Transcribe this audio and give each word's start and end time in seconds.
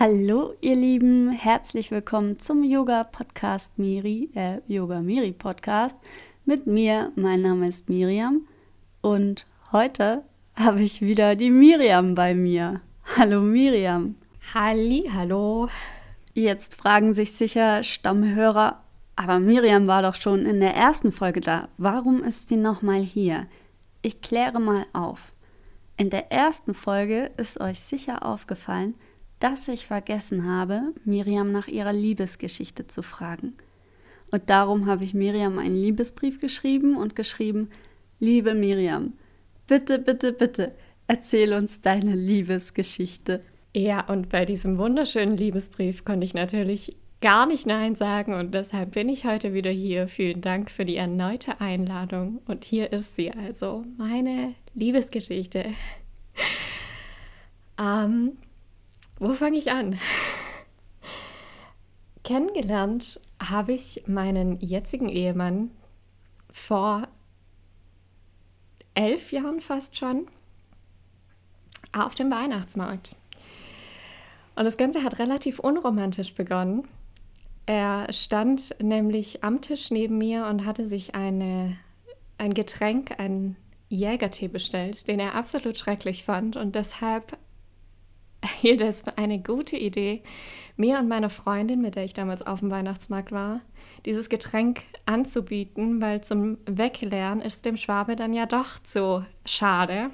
Hallo, 0.00 0.54
ihr 0.60 0.76
Lieben, 0.76 1.32
herzlich 1.32 1.90
willkommen 1.90 2.38
zum 2.38 2.62
Yoga 2.62 3.02
Podcast 3.02 3.80
Miri, 3.80 4.30
äh, 4.36 4.60
Yoga 4.68 5.00
Miri 5.00 5.32
Podcast 5.32 5.96
mit 6.44 6.68
mir. 6.68 7.10
Mein 7.16 7.42
Name 7.42 7.66
ist 7.66 7.88
Miriam 7.88 8.46
und 9.00 9.48
heute 9.72 10.22
habe 10.54 10.82
ich 10.82 11.00
wieder 11.00 11.34
die 11.34 11.50
Miriam 11.50 12.14
bei 12.14 12.36
mir. 12.36 12.80
Hallo 13.16 13.40
Miriam. 13.40 14.14
Halli, 14.54 15.10
hallo. 15.12 15.68
Jetzt 16.32 16.76
fragen 16.76 17.12
sich 17.12 17.32
sicher 17.32 17.82
Stammhörer, 17.82 18.80
aber 19.16 19.40
Miriam 19.40 19.88
war 19.88 20.02
doch 20.02 20.14
schon 20.14 20.46
in 20.46 20.60
der 20.60 20.76
ersten 20.76 21.10
Folge 21.10 21.40
da. 21.40 21.70
Warum 21.76 22.22
ist 22.22 22.50
sie 22.50 22.56
nochmal 22.56 23.00
hier? 23.00 23.48
Ich 24.02 24.20
kläre 24.20 24.60
mal 24.60 24.86
auf. 24.92 25.32
In 25.96 26.08
der 26.08 26.30
ersten 26.30 26.72
Folge 26.74 27.32
ist 27.36 27.60
euch 27.60 27.80
sicher 27.80 28.24
aufgefallen, 28.24 28.94
dass 29.40 29.68
ich 29.68 29.86
vergessen 29.86 30.46
habe, 30.46 30.94
Miriam 31.04 31.52
nach 31.52 31.68
ihrer 31.68 31.92
Liebesgeschichte 31.92 32.86
zu 32.86 33.02
fragen. 33.02 33.54
Und 34.30 34.50
darum 34.50 34.86
habe 34.86 35.04
ich 35.04 35.14
Miriam 35.14 35.58
einen 35.58 35.80
Liebesbrief 35.80 36.40
geschrieben 36.40 36.96
und 36.96 37.16
geschrieben, 37.16 37.70
liebe 38.18 38.54
Miriam, 38.54 39.14
bitte, 39.66 39.98
bitte, 39.98 40.32
bitte, 40.32 40.72
erzähl 41.06 41.52
uns 41.54 41.80
deine 41.80 42.14
Liebesgeschichte. 42.14 43.42
Ja, 43.74 44.06
und 44.06 44.28
bei 44.28 44.44
diesem 44.44 44.78
wunderschönen 44.78 45.36
Liebesbrief 45.36 46.04
konnte 46.04 46.24
ich 46.24 46.34
natürlich 46.34 46.96
gar 47.20 47.46
nicht 47.46 47.66
Nein 47.66 47.96
sagen 47.96 48.34
und 48.34 48.54
deshalb 48.54 48.92
bin 48.92 49.08
ich 49.08 49.24
heute 49.24 49.52
wieder 49.54 49.70
hier. 49.70 50.08
Vielen 50.08 50.40
Dank 50.40 50.70
für 50.70 50.84
die 50.84 50.96
erneute 50.96 51.60
Einladung 51.60 52.40
und 52.46 52.64
hier 52.64 52.92
ist 52.92 53.16
sie 53.16 53.32
also, 53.32 53.84
meine 53.96 54.54
Liebesgeschichte. 54.74 55.66
ähm, 57.80 58.36
wo 59.18 59.32
fange 59.32 59.58
ich 59.58 59.70
an? 59.70 59.98
Kennengelernt 62.24 63.20
habe 63.40 63.72
ich 63.72 64.04
meinen 64.06 64.60
jetzigen 64.60 65.08
Ehemann 65.08 65.70
vor 66.50 67.08
elf 68.94 69.32
Jahren 69.32 69.60
fast 69.60 69.96
schon 69.96 70.26
auf 71.92 72.14
dem 72.14 72.30
Weihnachtsmarkt. 72.30 73.14
Und 74.56 74.64
das 74.64 74.76
Ganze 74.76 75.04
hat 75.04 75.20
relativ 75.20 75.58
unromantisch 75.60 76.34
begonnen. 76.34 76.86
Er 77.66 78.12
stand 78.12 78.74
nämlich 78.82 79.44
am 79.44 79.60
Tisch 79.60 79.90
neben 79.90 80.18
mir 80.18 80.46
und 80.46 80.66
hatte 80.66 80.84
sich 80.84 81.14
eine, 81.14 81.76
ein 82.38 82.54
Getränk, 82.54 83.20
einen 83.20 83.56
Jägertee 83.88 84.48
bestellt, 84.48 85.06
den 85.06 85.20
er 85.20 85.34
absolut 85.34 85.78
schrecklich 85.78 86.24
fand. 86.24 86.56
Und 86.56 86.74
deshalb 86.74 87.38
hielt 88.44 88.80
es 88.80 89.02
für 89.02 89.18
eine 89.18 89.40
gute 89.40 89.76
Idee, 89.76 90.22
mir 90.76 90.98
und 90.98 91.08
meiner 91.08 91.30
Freundin, 91.30 91.82
mit 91.82 91.96
der 91.96 92.04
ich 92.04 92.14
damals 92.14 92.46
auf 92.46 92.60
dem 92.60 92.70
Weihnachtsmarkt 92.70 93.32
war, 93.32 93.60
dieses 94.06 94.28
Getränk 94.28 94.82
anzubieten, 95.06 96.00
weil 96.00 96.22
zum 96.22 96.58
Wegleeren 96.66 97.40
ist 97.40 97.64
dem 97.64 97.76
Schwabe 97.76 98.14
dann 98.14 98.32
ja 98.32 98.46
doch 98.46 98.82
zu 98.82 99.24
schade. 99.44 100.10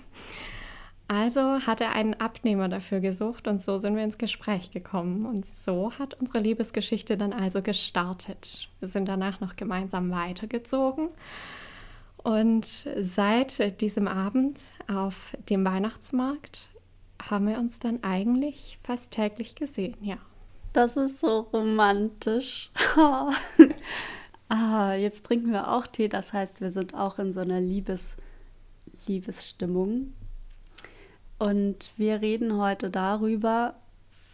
Also 1.07 1.61
hat 1.67 1.83
er 1.83 1.93
einen 1.93 2.15
Abnehmer 2.15 2.69
dafür 2.69 3.01
gesucht 3.01 3.47
und 3.47 3.61
so 3.61 3.77
sind 3.77 3.95
wir 3.95 4.05
ins 4.05 4.17
Gespräch 4.17 4.71
gekommen. 4.71 5.27
Und 5.27 5.45
so 5.45 5.93
hat 5.99 6.15
unsere 6.15 6.41
Liebesgeschichte 6.41 7.19
dann 7.19 7.35
also 7.35 7.61
gestartet. 7.61 8.71
Wir 8.81 8.89
sind 8.89 9.07
danach 9.07 9.41
noch 9.41 9.57
gemeinsam 9.57 10.11
weitergezogen. 10.11 11.09
Und 12.17 12.89
seit 12.99 13.83
diesem 13.83 14.09
Abend 14.09 14.59
auf 14.89 15.37
dem 15.51 15.63
Weihnachtsmarkt 15.67 16.71
haben 17.23 17.49
wir 17.49 17.59
uns 17.59 17.79
dann 17.79 18.03
eigentlich 18.03 18.79
fast 18.83 19.13
täglich 19.13 19.55
gesehen, 19.55 19.97
ja. 20.01 20.17
Das 20.73 20.97
ist 20.97 21.21
so 21.21 21.41
romantisch. 21.53 22.71
ah, 24.49 24.95
jetzt 24.95 25.25
trinken 25.25 25.53
wir 25.53 25.71
auch 25.71 25.87
Tee, 25.87 26.09
das 26.09 26.33
heißt, 26.33 26.61
wir 26.61 26.71
sind 26.71 26.95
auch 26.95 27.19
in 27.19 27.33
so 27.33 27.41
einer 27.41 27.61
Liebes 27.61 28.17
Liebesstimmung. 29.07 30.13
Und 31.39 31.91
wir 31.97 32.21
reden 32.21 32.57
heute 32.57 32.91
darüber, 32.91 33.75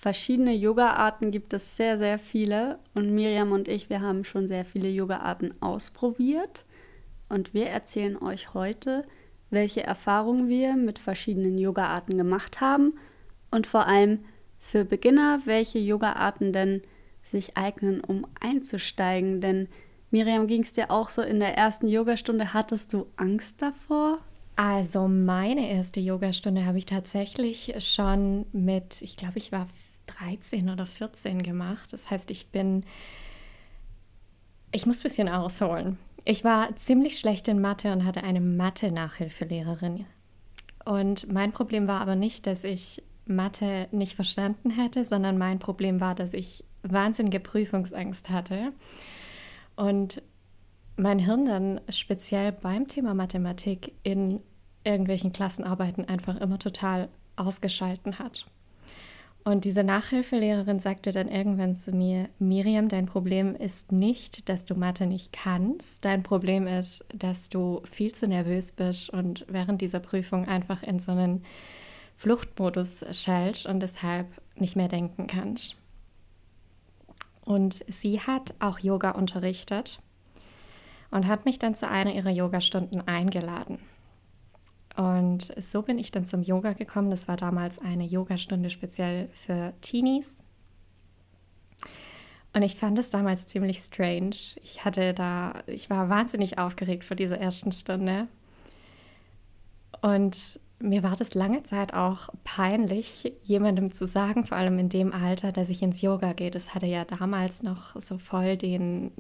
verschiedene 0.01 0.55
Yoga-Arten 0.55 1.31
gibt 1.31 1.53
es 1.53 1.77
sehr, 1.77 1.99
sehr 1.99 2.19
viele. 2.19 2.79
Und 2.95 3.15
Miriam 3.15 3.53
und 3.53 3.69
ich, 3.69 3.91
wir 3.91 4.01
haben 4.01 4.25
schon 4.25 4.49
sehr 4.49 4.65
viele 4.65 4.89
Yoga-Arten 4.89 5.55
ausprobiert. 5.61 6.65
Und 7.29 7.55
wir 7.55 7.67
erzählen 7.67 8.21
euch 8.21 8.55
heute, 8.55 9.05
welche 9.51 9.83
Erfahrungen 9.83 10.49
wir 10.49 10.77
mit 10.77 10.99
verschiedenen 10.99 11.59
Yoga-Arten 11.59 12.17
gemacht 12.17 12.61
haben 12.61 12.95
und 13.51 13.67
vor 13.67 13.87
allem 13.87 14.21
für 14.59 14.85
Beginner, 14.85 15.41
welche 15.45 15.79
Yoga-Arten 15.79 16.53
denn 16.53 16.83
sich 17.23 17.57
eignen, 17.57 18.01
um 18.01 18.27
einzusteigen. 18.41 19.41
Denn 19.41 19.69
Miriam, 20.11 20.47
ging 20.47 20.63
es 20.63 20.73
dir 20.73 20.91
auch 20.91 21.09
so 21.09 21.23
in 21.23 21.41
der 21.41 21.57
ersten 21.57 21.89
Yogastunde? 21.89 22.53
Hattest 22.53 22.93
du 22.93 23.07
Angst 23.17 23.63
davor? 23.63 24.19
Also 24.57 25.09
meine 25.09 25.71
erste 25.71 26.01
Yogastunde 26.01 26.67
habe 26.67 26.79
ich 26.79 26.87
tatsächlich 26.87 27.75
schon 27.79 28.47
mit, 28.53 29.01
ich 29.01 29.17
glaube, 29.17 29.39
ich 29.39 29.53
war 29.53 29.67
13 30.19 30.69
oder 30.69 30.87
14 30.87 31.43
gemacht. 31.43 31.93
Das 31.93 32.11
heißt, 32.11 32.31
ich 32.31 32.49
bin, 32.49 32.85
ich 34.73 34.85
muss 34.87 35.01
ein 35.01 35.05
bisschen 35.05 35.29
ausholen. 35.29 35.99
Ich 36.25 36.45
war 36.45 36.77
ziemlich 36.77 37.19
schlecht 37.19 37.49
in 37.49 37.61
Mathe 37.61 37.93
und 37.93 38.05
hatte 38.05 38.23
eine 38.23 38.41
Mathe-Nachhilfelehrerin. 38.41 40.07
Und 40.85 41.33
mein 41.33 41.53
Problem 41.53 41.89
war 41.89 42.01
aber 42.01 42.17
nicht, 42.17 42.47
dass 42.47 42.65
ich 42.65 43.03
Mathe 43.27 43.89
nicht 43.93 44.15
verstanden 44.15 44.71
hätte, 44.71 45.05
sondern 45.05 45.39
mein 45.39 45.59
Problem 45.59 46.01
war, 46.01 46.15
dass 46.15 46.35
ich 46.35 46.65
wahnsinnige 46.83 47.41
Prüfungsangst 47.41 48.31
hatte. 48.31 48.73
Und 49.77 50.23
mein 50.97 51.19
Hirn 51.19 51.47
dann 51.47 51.81
speziell 51.89 52.53
beim 52.53 52.89
Thema 52.89 53.15
Mathematik 53.15 53.95
in 54.03 54.41
irgendwelchen 54.85 55.33
Klassenarbeiten 55.33 56.09
einfach 56.09 56.37
immer 56.37 56.59
total 56.59 57.09
ausgeschalten 57.37 58.19
hat. 58.19 58.47
Und 59.51 59.65
diese 59.65 59.83
Nachhilfelehrerin 59.83 60.79
sagte 60.79 61.11
dann 61.11 61.27
irgendwann 61.27 61.75
zu 61.75 61.91
mir, 61.91 62.29
Miriam, 62.39 62.89
dein 62.89 63.07
Problem 63.07 63.57
ist 63.57 63.91
nicht, 63.91 64.49
dass 64.49 64.65
du 64.65 64.77
Mathe 64.77 65.07
nicht 65.07 65.33
kannst. 65.33 66.05
Dein 66.05 66.23
Problem 66.23 66.69
ist, 66.69 67.05
dass 67.13 67.49
du 67.51 67.83
viel 67.91 68.15
zu 68.15 68.29
nervös 68.29 68.71
bist 68.71 69.11
und 69.11 69.45
während 69.49 69.81
dieser 69.81 69.99
Prüfung 69.99 70.47
einfach 70.47 70.85
in 70.85 71.01
so 71.01 71.11
einen 71.11 71.45
Fluchtmodus 72.15 73.05
schältst 73.11 73.67
und 73.67 73.81
deshalb 73.81 74.29
nicht 74.55 74.77
mehr 74.77 74.87
denken 74.87 75.27
kannst. 75.27 75.75
Und 77.45 77.85
sie 77.89 78.21
hat 78.21 78.55
auch 78.61 78.79
Yoga 78.79 79.11
unterrichtet 79.11 79.99
und 81.11 81.27
hat 81.27 81.45
mich 81.45 81.59
dann 81.59 81.75
zu 81.75 81.89
einer 81.89 82.15
ihrer 82.15 82.31
Yogastunden 82.31 83.09
eingeladen. 83.09 83.81
Und 85.01 85.55
so 85.57 85.81
bin 85.81 85.99
ich 85.99 86.11
dann 86.11 86.27
zum 86.27 86.43
Yoga 86.43 86.75
gekommen. 86.75 87.11
Das 87.11 87.27
war 87.27 87.39
damals 87.39 87.79
eine 87.79 88.05
Yogastunde 88.05 88.69
speziell 88.69 89.31
für 89.33 89.73
Teenies. 89.81 90.45
Und 92.53 92.61
ich 92.61 92.77
fand 92.77 92.99
es 92.99 93.09
damals 93.09 93.47
ziemlich 93.47 93.79
strange. 93.79 94.37
Ich 94.63 94.85
hatte 94.85 95.15
da, 95.15 95.55
ich 95.67 95.89
war 95.89 96.11
wahnsinnig 96.11 96.59
aufgeregt 96.59 97.05
vor 97.05 97.17
dieser 97.17 97.39
ersten 97.39 97.73
Stunde. 97.73 98.29
Und 100.03 100.61
mir 100.81 101.03
war 101.03 101.17
das 101.17 101.33
lange 101.33 101.63
Zeit 101.63 101.95
auch 101.95 102.29
peinlich, 102.45 103.33
jemandem 103.43 103.95
zu 103.95 104.07
sagen, 104.07 104.45
vor 104.45 104.59
allem 104.59 104.79
in 104.79 104.91
dem 104.91 105.15
Alter, 105.15 105.51
dass 105.51 105.71
ich 105.71 105.81
ins 105.81 106.03
Yoga 106.03 106.35
gehe. 106.35 106.51
Das 106.51 106.75
hatte 106.75 106.87
ja 106.87 107.07
damals 107.07 107.63
noch 107.63 107.99
so 107.99 108.19
voll 108.19 108.59
den 108.59 109.13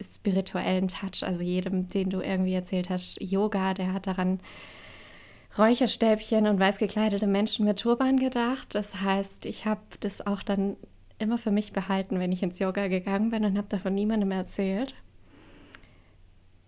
spirituellen 0.00 0.88
Touch. 0.88 1.22
Also 1.22 1.42
jedem, 1.44 1.88
den 1.88 2.10
du 2.10 2.20
irgendwie 2.20 2.54
erzählt 2.54 2.90
hast, 2.90 3.20
Yoga, 3.20 3.74
der 3.74 3.92
hat 3.92 4.08
daran 4.08 4.40
Räucherstäbchen 5.56 6.46
und 6.46 6.60
weiß 6.60 6.78
gekleidete 6.78 7.26
Menschen 7.26 7.64
mit 7.64 7.80
Turban 7.80 8.18
gedacht. 8.18 8.74
Das 8.74 9.00
heißt, 9.00 9.46
ich 9.46 9.64
habe 9.64 9.80
das 10.00 10.26
auch 10.26 10.42
dann 10.42 10.76
immer 11.18 11.38
für 11.38 11.50
mich 11.50 11.72
behalten, 11.72 12.18
wenn 12.20 12.32
ich 12.32 12.42
ins 12.42 12.58
Yoga 12.58 12.88
gegangen 12.88 13.30
bin 13.30 13.44
und 13.44 13.56
habe 13.56 13.68
davon 13.68 13.94
niemandem 13.94 14.30
erzählt. 14.30 14.94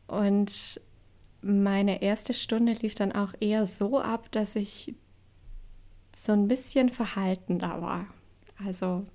Und 0.06 0.80
meine 1.42 2.02
erste 2.02 2.34
Stunde 2.34 2.72
lief 2.72 2.94
dann 2.94 3.12
auch 3.12 3.32
eher 3.38 3.64
so 3.64 4.00
ab, 4.00 4.30
dass 4.32 4.56
ich 4.56 4.94
so 6.14 6.32
ein 6.32 6.48
bisschen 6.48 6.90
verhalten 6.90 7.58
da 7.58 7.80
war. 7.80 8.06
Also 8.64 9.06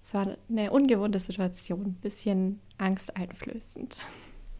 es 0.00 0.12
war 0.14 0.36
eine 0.48 0.70
ungewohnte 0.70 1.18
Situation, 1.18 1.86
ein 1.86 1.94
bisschen 1.94 2.60
angsteinflößend. 2.78 4.04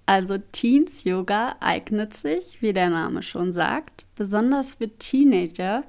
Also 0.09 0.39
Teens 0.39 1.05
Yoga 1.05 1.57
eignet 1.61 2.15
sich, 2.15 2.63
wie 2.63 2.73
der 2.73 2.89
Name 2.89 3.21
schon 3.21 3.53
sagt, 3.53 4.07
besonders 4.15 4.73
für 4.73 4.89
Teenager, 4.89 5.85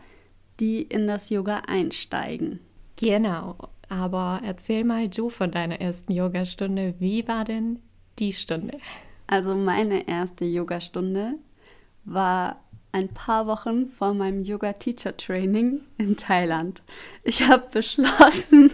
die 0.59 0.81
in 0.81 1.07
das 1.07 1.29
Yoga 1.29 1.61
einsteigen. 1.67 2.59
Genau, 2.97 3.55
aber 3.87 4.41
erzähl 4.43 4.83
mal 4.83 5.07
du 5.07 5.29
von 5.29 5.51
deiner 5.51 5.79
ersten 5.79 6.11
Yogastunde. 6.11 6.95
Wie 6.99 7.25
war 7.29 7.45
denn 7.45 7.79
die 8.19 8.33
Stunde? 8.33 8.77
Also 9.25 9.55
meine 9.55 10.05
erste 10.09 10.43
Yogastunde 10.43 11.35
war 12.03 12.61
ein 12.91 13.07
paar 13.07 13.47
Wochen 13.47 13.87
vor 13.87 14.13
meinem 14.13 14.43
Yoga 14.43 14.73
Teacher 14.73 15.15
Training 15.15 15.79
in 15.97 16.17
Thailand. 16.17 16.81
Ich 17.23 17.47
habe 17.47 17.69
beschlossen, 17.71 18.73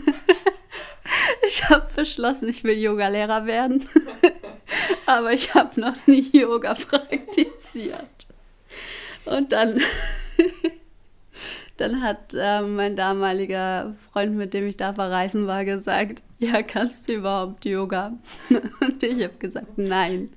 ich 1.47 1.69
habe 1.69 1.86
beschlossen, 1.95 2.50
ich 2.50 2.63
will 2.63 2.80
Yogalehrer 2.80 3.45
werden, 3.45 3.88
aber 5.06 5.33
ich 5.33 5.54
habe 5.54 5.80
noch 5.80 5.95
nie 6.07 6.30
Yoga 6.31 6.74
praktiziert. 6.74 8.27
Und 9.25 9.51
dann, 9.51 9.80
dann 11.77 12.01
hat 12.01 12.33
äh, 12.33 12.62
mein 12.62 12.95
damaliger 12.95 13.95
Freund, 14.12 14.36
mit 14.36 14.54
dem 14.54 14.68
ich 14.68 14.77
da 14.77 14.94
verreisen 14.94 15.48
war, 15.48 15.66
gesagt, 15.66 16.22
ja, 16.39 16.62
kannst 16.62 17.07
du 17.07 17.13
überhaupt 17.13 17.66
Yoga? 17.66 18.18
Und 18.81 19.01
ich 19.04 19.24
habe 19.24 19.36
gesagt, 19.39 19.77
nein. 19.77 20.30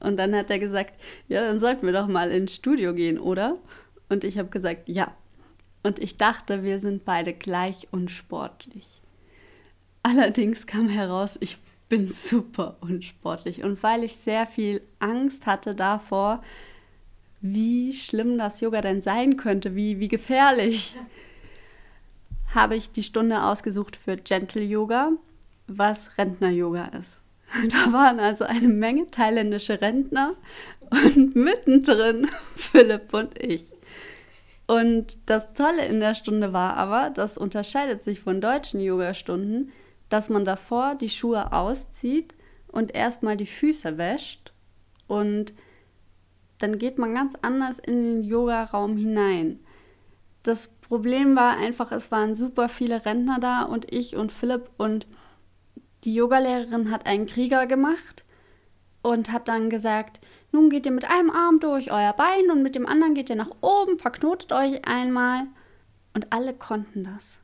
Und 0.00 0.16
dann 0.16 0.34
hat 0.34 0.50
er 0.50 0.58
gesagt, 0.58 1.00
ja, 1.28 1.42
dann 1.42 1.58
sollten 1.58 1.86
wir 1.86 1.92
doch 1.92 2.08
mal 2.08 2.30
ins 2.30 2.54
Studio 2.54 2.92
gehen, 2.92 3.18
oder? 3.18 3.56
Und 4.08 4.24
ich 4.24 4.38
habe 4.38 4.48
gesagt, 4.48 4.88
ja. 4.88 5.14
Und 5.82 5.98
ich 5.98 6.16
dachte, 6.16 6.62
wir 6.62 6.78
sind 6.78 7.04
beide 7.04 7.32
gleich 7.32 7.88
unsportlich. 7.90 9.00
Allerdings 10.02 10.66
kam 10.66 10.88
heraus, 10.88 11.38
ich 11.40 11.56
bin 11.92 12.08
super 12.08 12.78
unsportlich. 12.80 13.62
Und 13.62 13.82
weil 13.82 14.02
ich 14.02 14.16
sehr 14.16 14.46
viel 14.46 14.80
Angst 14.98 15.44
hatte 15.44 15.74
davor, 15.74 16.40
wie 17.42 17.92
schlimm 17.92 18.38
das 18.38 18.62
Yoga 18.62 18.80
denn 18.80 19.02
sein 19.02 19.36
könnte, 19.36 19.76
wie, 19.76 20.00
wie 20.00 20.08
gefährlich, 20.08 20.96
habe 22.54 22.76
ich 22.76 22.92
die 22.92 23.02
Stunde 23.02 23.42
ausgesucht 23.42 23.96
für 23.96 24.16
Gentle 24.16 24.62
Yoga, 24.62 25.10
was 25.66 26.16
Rentner-Yoga 26.16 26.84
ist. 26.98 27.20
Da 27.68 27.92
waren 27.92 28.20
also 28.20 28.44
eine 28.44 28.68
Menge 28.68 29.06
thailändische 29.08 29.82
Rentner 29.82 30.32
und 30.88 31.36
mittendrin 31.36 32.26
Philipp 32.56 33.12
und 33.12 33.38
ich. 33.38 33.66
Und 34.66 35.18
das 35.26 35.52
Tolle 35.52 35.84
in 35.84 36.00
der 36.00 36.14
Stunde 36.14 36.54
war 36.54 36.74
aber, 36.78 37.10
das 37.10 37.36
unterscheidet 37.36 38.02
sich 38.02 38.20
von 38.20 38.40
deutschen 38.40 38.80
Yoga-Stunden, 38.80 39.70
dass 40.12 40.28
man 40.28 40.44
davor 40.44 40.94
die 40.94 41.08
Schuhe 41.08 41.52
auszieht 41.52 42.34
und 42.68 42.94
erstmal 42.94 43.36
die 43.36 43.46
Füße 43.46 43.96
wäscht 43.96 44.52
und 45.06 45.54
dann 46.58 46.78
geht 46.78 46.98
man 46.98 47.14
ganz 47.14 47.34
anders 47.42 47.78
in 47.78 48.02
den 48.04 48.22
Yoga-Raum 48.22 48.96
hinein. 48.96 49.60
Das 50.42 50.68
Problem 50.68 51.34
war 51.34 51.56
einfach, 51.56 51.92
es 51.92 52.10
waren 52.10 52.34
super 52.34 52.68
viele 52.68 53.04
Rentner 53.04 53.38
da 53.40 53.62
und 53.62 53.92
ich 53.92 54.16
und 54.16 54.30
Philipp 54.30 54.70
und 54.76 55.06
die 56.04 56.14
Yogalehrerin 56.14 56.90
hat 56.90 57.06
einen 57.06 57.26
Krieger 57.26 57.66
gemacht 57.66 58.24
und 59.02 59.32
hat 59.32 59.48
dann 59.48 59.70
gesagt, 59.70 60.20
nun 60.52 60.68
geht 60.68 60.86
ihr 60.86 60.92
mit 60.92 61.04
einem 61.04 61.30
Arm 61.30 61.58
durch 61.60 61.90
euer 61.90 62.12
Bein 62.12 62.50
und 62.50 62.62
mit 62.62 62.74
dem 62.74 62.86
anderen 62.86 63.14
geht 63.14 63.30
ihr 63.30 63.36
nach 63.36 63.50
oben, 63.60 63.98
verknotet 63.98 64.52
euch 64.52 64.86
einmal. 64.86 65.46
Und 66.14 66.32
alle 66.32 66.52
konnten 66.52 67.04
das. 67.04 67.41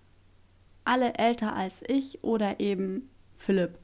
Alle 0.89 1.13
älter 1.15 1.55
als 1.55 1.85
ich 1.87 2.25
oder 2.25 2.61
eben 2.61 3.11
Philipp. 3.37 3.79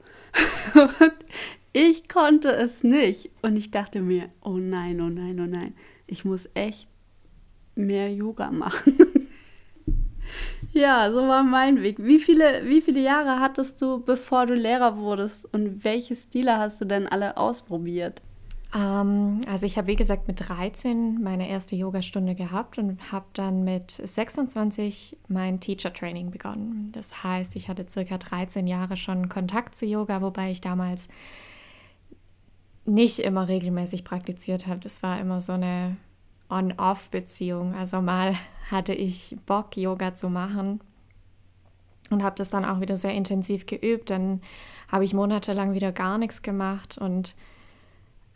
ich 1.75 2.09
konnte 2.09 2.51
es 2.51 2.83
nicht. 2.83 3.31
Und 3.43 3.59
ich 3.59 3.71
dachte 3.71 4.01
mir, 4.01 4.31
oh 4.43 4.57
nein, 4.57 5.03
oh 5.03 5.11
nein, 5.11 5.39
oh 5.39 5.47
nein, 5.47 5.75
ich 6.07 6.25
muss 6.25 6.49
echt 6.55 6.89
mehr 7.75 8.11
Yoga 8.11 8.51
machen. 8.51 8.97
Ja, 10.73 11.13
so 11.13 11.29
war 11.29 11.45
mein 11.45 11.83
Weg. 11.83 11.99
Wie 12.01 12.19
viele, 12.19 12.65
wie 12.65 12.81
viele 12.81 12.99
Jahre 12.99 13.39
hattest 13.39 13.81
du, 13.81 14.01
bevor 14.01 14.47
du 14.47 14.55
Lehrer 14.55 14.97
wurdest? 14.97 15.47
Und 15.55 15.85
welche 15.85 16.17
Stile 16.17 16.59
hast 16.59 16.81
du 16.81 16.85
denn 16.85 17.07
alle 17.07 17.37
ausprobiert? 17.37 18.23
Ähm, 18.75 19.43
also 19.49 19.67
ich 19.67 19.79
habe, 19.79 19.87
wie 19.87 19.97
gesagt, 19.97 20.27
mit 20.27 20.49
13 20.49 21.23
meine 21.23 21.49
erste 21.49 21.77
Yogastunde 21.77 22.35
gehabt 22.35 22.79
und 22.79 23.13
habe 23.13 23.27
dann 23.33 23.65
mit 23.65 23.91
26 23.91 25.17
mein 25.29 25.61
Teacher-Training 25.61 26.31
begonnen. 26.31 26.91
Das 26.93 27.23
heißt, 27.23 27.57
ich 27.57 27.69
hatte 27.69 27.87
circa 27.89 28.19
13 28.19 28.67
Jahre 28.67 28.97
schon 28.97 29.29
Kontakt 29.29 29.77
zu 29.77 29.87
Yoga, 29.87 30.21
wobei 30.23 30.51
ich 30.51 30.61
damals 30.61 31.09
nicht 32.85 33.21
immer 33.21 33.49
regelmäßig 33.49 34.05
praktiziert 34.05 34.67
habe. 34.67 34.81
Das 34.81 35.03
war 35.03 35.21
immer 35.21 35.41
so 35.41 35.53
eine 35.53 35.97
On-Off-Beziehung. 36.51 37.75
Also 37.75 38.01
mal 38.01 38.35
hatte 38.71 38.93
ich 38.93 39.37
Bock, 39.47 39.77
Yoga 39.77 40.15
zu 40.15 40.29
machen 40.29 40.81
und 42.11 42.23
habe 42.23 42.37
das 42.37 42.51
dann 42.51 42.65
auch 42.65 42.81
wieder 42.81 42.97
sehr 42.97 43.15
intensiv 43.15 43.67
geübt. 43.67 44.11
Dann 44.11 44.43
habe 44.89 45.05
ich 45.05 45.15
monatelang 45.15 45.75
wieder 45.75 45.93
gar 45.93 46.19
nichts 46.19 46.43
gemacht 46.43 46.99
und 46.99 47.35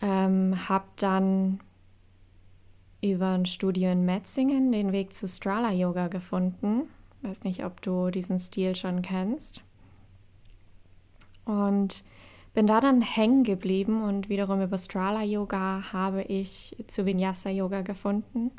ähm, 0.00 0.68
habe 0.68 0.86
dann 0.96 1.60
über 3.00 3.30
ein 3.30 3.46
Studio 3.46 3.90
in 3.90 4.04
Metzingen 4.04 4.72
den 4.72 4.92
Weg 4.92 5.12
zu 5.12 5.28
Strala 5.28 5.72
Yoga 5.72 6.08
gefunden. 6.08 6.88
Weiß 7.22 7.44
nicht, 7.44 7.64
ob 7.64 7.80
du 7.82 8.10
diesen 8.10 8.38
Stil 8.38 8.76
schon 8.76 9.02
kennst. 9.02 9.62
Und 11.44 12.04
bin 12.54 12.66
da 12.66 12.80
dann 12.80 13.00
hängen 13.00 13.44
geblieben 13.44 14.02
und 14.02 14.28
wiederum 14.28 14.60
über 14.60 14.78
Strala 14.78 15.22
Yoga 15.22 15.92
habe 15.92 16.22
ich 16.22 16.76
zu 16.88 17.06
Vinyasa 17.06 17.50
Yoga 17.50 17.82
gefunden 17.82 18.50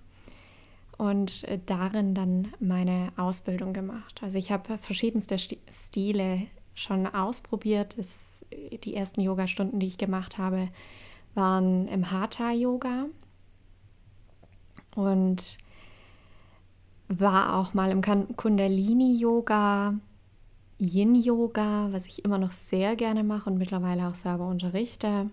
und 0.98 1.46
äh, 1.46 1.60
darin 1.66 2.14
dann 2.14 2.54
meine 2.60 3.12
Ausbildung 3.18 3.74
gemacht. 3.74 4.22
Also 4.22 4.38
ich 4.38 4.52
habe 4.52 4.78
verschiedenste 4.78 5.38
Stile 5.38 6.48
schon 6.76 7.08
ausprobiert. 7.08 7.98
Das, 7.98 8.46
die 8.84 8.96
ersten 8.96 9.22
Yoga-Stunden, 9.22 9.80
die 9.80 9.88
ich 9.88 9.98
gemacht 9.98 10.38
habe, 10.38 10.70
waren 11.36 11.88
im 11.88 12.12
Hatha 12.12 12.52
Yoga 12.52 13.06
und 14.96 15.58
war 17.08 17.56
auch 17.56 17.74
mal 17.74 17.92
im 17.92 18.02
Kundalini 18.36 19.16
Yoga 19.16 19.96
Yin-Yoga, 20.80 21.90
was 21.92 22.08
ich 22.08 22.24
immer 22.24 22.38
noch 22.38 22.52
sehr 22.52 22.96
gerne 22.96 23.24
mache 23.24 23.50
und 23.50 23.58
mittlerweile 23.58 24.08
auch 24.08 24.16
selber 24.16 24.48
unterrichte. 24.48 25.30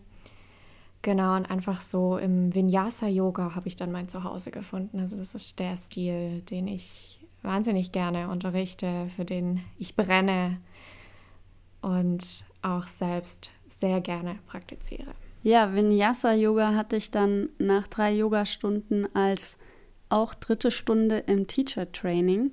Genau, 1.02 1.36
und 1.36 1.48
einfach 1.48 1.82
so 1.82 2.18
im 2.18 2.52
Vinyasa-Yoga 2.52 3.54
habe 3.54 3.68
ich 3.68 3.76
dann 3.76 3.92
mein 3.92 4.08
Zuhause 4.08 4.50
gefunden. 4.50 4.98
Also 4.98 5.16
das 5.16 5.36
ist 5.36 5.58
der 5.60 5.76
Stil, 5.76 6.40
den 6.42 6.66
ich 6.66 7.20
wahnsinnig 7.42 7.92
gerne 7.92 8.28
unterrichte, 8.28 9.08
für 9.14 9.24
den 9.24 9.60
ich 9.78 9.94
brenne 9.94 10.58
und 11.80 12.44
auch 12.62 12.84
selbst 12.84 13.50
sehr 13.68 14.00
gerne 14.00 14.40
praktiziere. 14.48 15.14
Ja, 15.42 15.74
Vinyasa-Yoga 15.74 16.74
hatte 16.74 16.96
ich 16.96 17.10
dann 17.10 17.50
nach 17.58 17.86
drei 17.88 18.12
Yogastunden 18.12 19.14
als 19.14 19.58
auch 20.08 20.34
dritte 20.34 20.70
Stunde 20.70 21.18
im 21.18 21.46
Teacher-Training. 21.46 22.50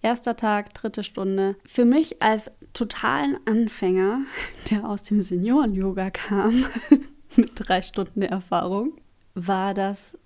Erster 0.00 0.36
Tag, 0.36 0.74
dritte 0.74 1.02
Stunde. 1.02 1.56
Für 1.64 1.84
mich 1.84 2.22
als 2.22 2.50
totalen 2.72 3.38
Anfänger, 3.46 4.20
der 4.70 4.88
aus 4.88 5.02
dem 5.02 5.20
Senioren-Yoga 5.20 6.10
kam, 6.10 6.64
mit 7.36 7.52
drei 7.54 7.82
Stunden 7.82 8.22
Erfahrung, 8.22 8.92
war 9.34 9.74
das 9.74 10.16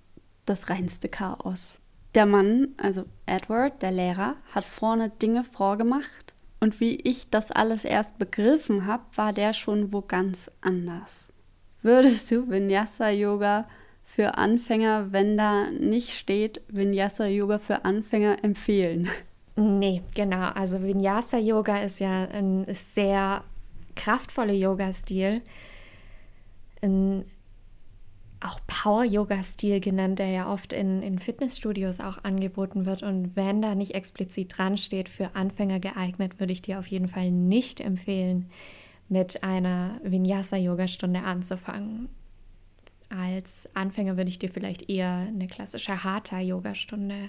das 0.44 0.68
reinste 0.68 1.08
Chaos. 1.08 1.78
Der 2.14 2.26
Mann, 2.26 2.68
also 2.76 3.04
Edward, 3.24 3.80
der 3.80 3.92
Lehrer, 3.92 4.36
hat 4.54 4.64
vorne 4.64 5.08
Dinge 5.08 5.44
vorgemacht 5.44 6.34
und 6.60 6.78
wie 6.78 6.96
ich 6.96 7.30
das 7.30 7.50
alles 7.50 7.84
erst 7.84 8.18
begriffen 8.18 8.86
habe, 8.86 9.04
war 9.14 9.32
der 9.32 9.54
schon 9.54 9.92
wo 9.92 10.02
ganz 10.02 10.50
anders. 10.60 11.28
Würdest 11.82 12.30
du 12.30 12.48
Vinyasa 12.48 13.10
Yoga 13.10 13.66
für 14.06 14.36
Anfänger, 14.36 15.12
wenn 15.12 15.36
da 15.36 15.70
nicht 15.70 16.12
steht 16.12 16.60
Vinyasa 16.68 17.26
Yoga 17.26 17.58
für 17.58 17.84
Anfänger 17.84 18.44
empfehlen? 18.44 19.08
Nee, 19.56 20.02
genau. 20.14 20.48
Also 20.50 20.82
Vinyasa 20.82 21.38
Yoga 21.38 21.82
ist 21.82 22.00
ja 22.00 22.28
ein 22.28 22.66
sehr 22.70 23.44
kraftvoller 23.96 24.54
Yoga-Stil. 24.54 25.42
Ein 26.80 27.24
auch 28.44 28.60
Power-Yoga-Stil 28.66 29.80
genannt, 29.80 30.18
der 30.18 30.28
ja 30.28 30.52
oft 30.52 30.72
in, 30.72 31.02
in 31.02 31.18
Fitnessstudios 31.18 32.00
auch 32.00 32.24
angeboten 32.24 32.86
wird. 32.86 33.02
Und 33.02 33.36
wenn 33.36 33.62
da 33.62 33.74
nicht 33.74 33.94
explizit 33.94 34.58
dran 34.58 34.76
steht, 34.76 35.08
für 35.08 35.36
Anfänger 35.36 35.80
geeignet, 35.80 36.40
würde 36.40 36.52
ich 36.52 36.62
dir 36.62 36.78
auf 36.78 36.86
jeden 36.86 37.08
Fall 37.08 37.30
nicht 37.30 37.80
empfehlen, 37.80 38.50
mit 39.12 39.44
einer 39.44 40.00
Vinyasa-Yoga-Stunde 40.02 41.22
anzufangen. 41.22 42.08
Als 43.10 43.68
Anfänger 43.74 44.16
würde 44.16 44.30
ich 44.30 44.38
dir 44.38 44.48
vielleicht 44.48 44.88
eher 44.88 45.26
eine 45.28 45.48
klassische 45.48 46.02
Hatha-Yoga-Stunde 46.02 47.28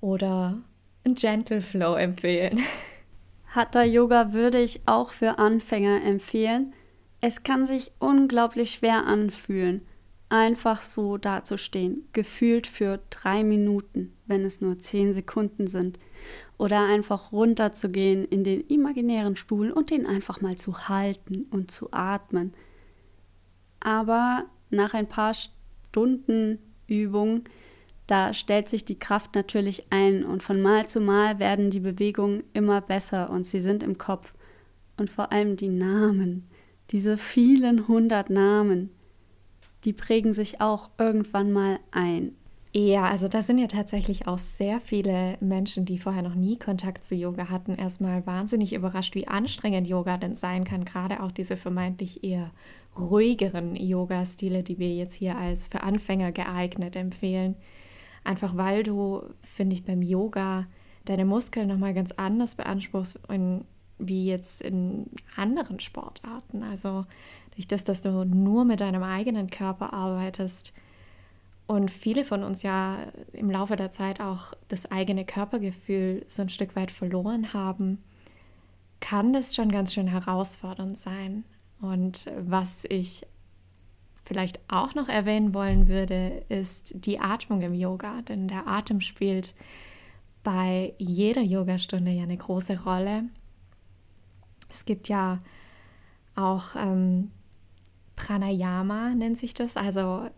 oder 0.00 0.56
Gentle 1.04 1.60
Flow 1.60 1.96
empfehlen. 1.96 2.60
Hatha 3.54 3.82
Yoga 3.82 4.32
würde 4.32 4.60
ich 4.60 4.80
auch 4.86 5.10
für 5.10 5.38
Anfänger 5.38 6.02
empfehlen. 6.02 6.72
Es 7.20 7.42
kann 7.42 7.66
sich 7.66 7.92
unglaublich 7.98 8.72
schwer 8.72 9.06
anfühlen, 9.06 9.82
einfach 10.30 10.80
so 10.80 11.18
dazustehen, 11.18 12.08
gefühlt 12.14 12.66
für 12.66 13.00
drei 13.10 13.44
Minuten, 13.44 14.14
wenn 14.26 14.46
es 14.46 14.62
nur 14.62 14.78
zehn 14.78 15.12
Sekunden 15.12 15.68
sind. 15.68 15.98
Oder 16.58 16.86
einfach 16.86 17.32
runterzugehen 17.32 18.24
in 18.24 18.44
den 18.44 18.60
imaginären 18.62 19.36
Stuhl 19.36 19.70
und 19.70 19.90
den 19.90 20.06
einfach 20.06 20.40
mal 20.40 20.56
zu 20.56 20.88
halten 20.88 21.46
und 21.50 21.70
zu 21.70 21.92
atmen. 21.92 22.54
Aber 23.80 24.44
nach 24.70 24.94
ein 24.94 25.08
paar 25.08 25.32
Stunden 25.34 26.58
Übung 26.86 27.44
da 28.06 28.32
stellt 28.32 28.68
sich 28.68 28.84
die 28.84 28.98
Kraft 28.98 29.34
natürlich 29.34 29.86
ein 29.90 30.24
und 30.24 30.42
von 30.42 30.60
Mal 30.60 30.88
zu 30.88 31.00
Mal 31.00 31.38
werden 31.38 31.70
die 31.70 31.80
Bewegungen 31.80 32.44
immer 32.52 32.80
besser 32.80 33.30
und 33.30 33.44
sie 33.44 33.60
sind 33.60 33.82
im 33.82 33.98
Kopf. 33.98 34.34
Und 34.96 35.10
vor 35.10 35.32
allem 35.32 35.56
die 35.56 35.68
Namen, 35.68 36.48
diese 36.90 37.18
vielen 37.18 37.88
hundert 37.88 38.30
Namen, 38.30 38.90
die 39.84 39.92
prägen 39.92 40.32
sich 40.32 40.60
auch 40.60 40.90
irgendwann 40.98 41.52
mal 41.52 41.80
ein. 41.90 42.36
Ja, 42.78 43.08
also 43.08 43.26
da 43.26 43.40
sind 43.40 43.56
ja 43.56 43.68
tatsächlich 43.68 44.26
auch 44.28 44.36
sehr 44.36 44.82
viele 44.82 45.38
Menschen, 45.40 45.86
die 45.86 45.98
vorher 45.98 46.20
noch 46.20 46.34
nie 46.34 46.58
Kontakt 46.58 47.04
zu 47.04 47.14
Yoga 47.14 47.48
hatten, 47.48 47.74
erstmal 47.74 48.26
wahnsinnig 48.26 48.74
überrascht, 48.74 49.14
wie 49.14 49.26
anstrengend 49.26 49.88
Yoga 49.88 50.18
denn 50.18 50.34
sein 50.34 50.64
kann. 50.64 50.84
Gerade 50.84 51.22
auch 51.22 51.32
diese 51.32 51.56
vermeintlich 51.56 52.22
eher 52.22 52.50
ruhigeren 52.98 53.76
Yoga-Stile, 53.76 54.62
die 54.62 54.78
wir 54.78 54.94
jetzt 54.94 55.14
hier 55.14 55.38
als 55.38 55.68
für 55.68 55.82
Anfänger 55.84 56.32
geeignet 56.32 56.96
empfehlen. 56.96 57.56
Einfach 58.24 58.58
weil 58.58 58.82
du, 58.82 59.22
finde 59.40 59.72
ich, 59.72 59.86
beim 59.86 60.02
Yoga 60.02 60.66
deine 61.06 61.24
Muskeln 61.24 61.68
nochmal 61.68 61.94
ganz 61.94 62.12
anders 62.12 62.56
beanspruchst 62.56 63.20
in, 63.30 63.64
wie 63.98 64.26
jetzt 64.26 64.60
in 64.60 65.06
anderen 65.34 65.80
Sportarten. 65.80 66.62
Also 66.62 67.06
durch 67.54 67.66
das, 67.66 67.84
dass 67.84 68.02
du 68.02 68.26
nur 68.26 68.66
mit 68.66 68.80
deinem 68.80 69.02
eigenen 69.02 69.48
Körper 69.48 69.94
arbeitest 69.94 70.74
und 71.66 71.90
viele 71.90 72.24
von 72.24 72.42
uns 72.44 72.62
ja 72.62 72.98
im 73.32 73.50
Laufe 73.50 73.76
der 73.76 73.90
Zeit 73.90 74.20
auch 74.20 74.54
das 74.68 74.90
eigene 74.90 75.24
Körpergefühl 75.24 76.24
so 76.28 76.42
ein 76.42 76.48
Stück 76.48 76.76
weit 76.76 76.90
verloren 76.90 77.52
haben, 77.52 78.02
kann 79.00 79.32
das 79.32 79.54
schon 79.54 79.70
ganz 79.70 79.92
schön 79.92 80.06
herausfordernd 80.06 80.96
sein. 80.96 81.44
Und 81.80 82.30
was 82.38 82.84
ich 82.88 83.26
vielleicht 84.24 84.60
auch 84.68 84.94
noch 84.94 85.08
erwähnen 85.08 85.54
wollen 85.54 85.88
würde, 85.88 86.44
ist 86.48 86.92
die 87.04 87.20
Atmung 87.20 87.62
im 87.62 87.74
Yoga, 87.74 88.22
denn 88.22 88.48
der 88.48 88.66
Atem 88.66 89.00
spielt 89.00 89.54
bei 90.42 90.94
jeder 90.98 91.42
Yogastunde 91.42 92.12
ja 92.12 92.22
eine 92.22 92.36
große 92.36 92.84
Rolle. 92.84 93.24
Es 94.68 94.84
gibt 94.84 95.08
ja 95.08 95.40
auch 96.36 96.76
ähm, 96.76 97.32
Pranayama, 98.14 99.10
nennt 99.10 99.38
sich 99.38 99.54
das, 99.54 99.76
also 99.76 100.28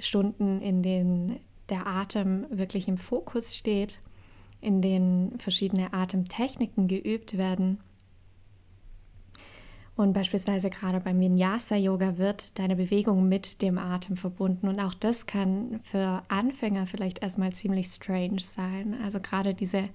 Stunden, 0.00 0.60
in 0.60 0.82
denen 0.82 1.40
der 1.68 1.86
Atem 1.86 2.46
wirklich 2.50 2.88
im 2.88 2.98
Fokus 2.98 3.56
steht, 3.56 3.98
in 4.60 4.82
denen 4.82 5.38
verschiedene 5.38 5.92
Atemtechniken 5.92 6.88
geübt 6.88 7.38
werden. 7.38 7.78
Und 9.96 10.14
beispielsweise 10.14 10.70
gerade 10.70 11.00
beim 11.00 11.20
Vinyasa-Yoga 11.20 12.16
wird 12.16 12.58
deine 12.58 12.74
Bewegung 12.74 13.28
mit 13.28 13.60
dem 13.60 13.76
Atem 13.76 14.16
verbunden. 14.16 14.68
Und 14.68 14.80
auch 14.80 14.94
das 14.94 15.26
kann 15.26 15.80
für 15.82 16.22
Anfänger 16.28 16.86
vielleicht 16.86 17.22
erstmal 17.22 17.52
ziemlich 17.52 17.88
strange 17.88 18.40
sein. 18.40 18.96
Also 19.04 19.20
gerade 19.20 19.52
diese 19.52 19.90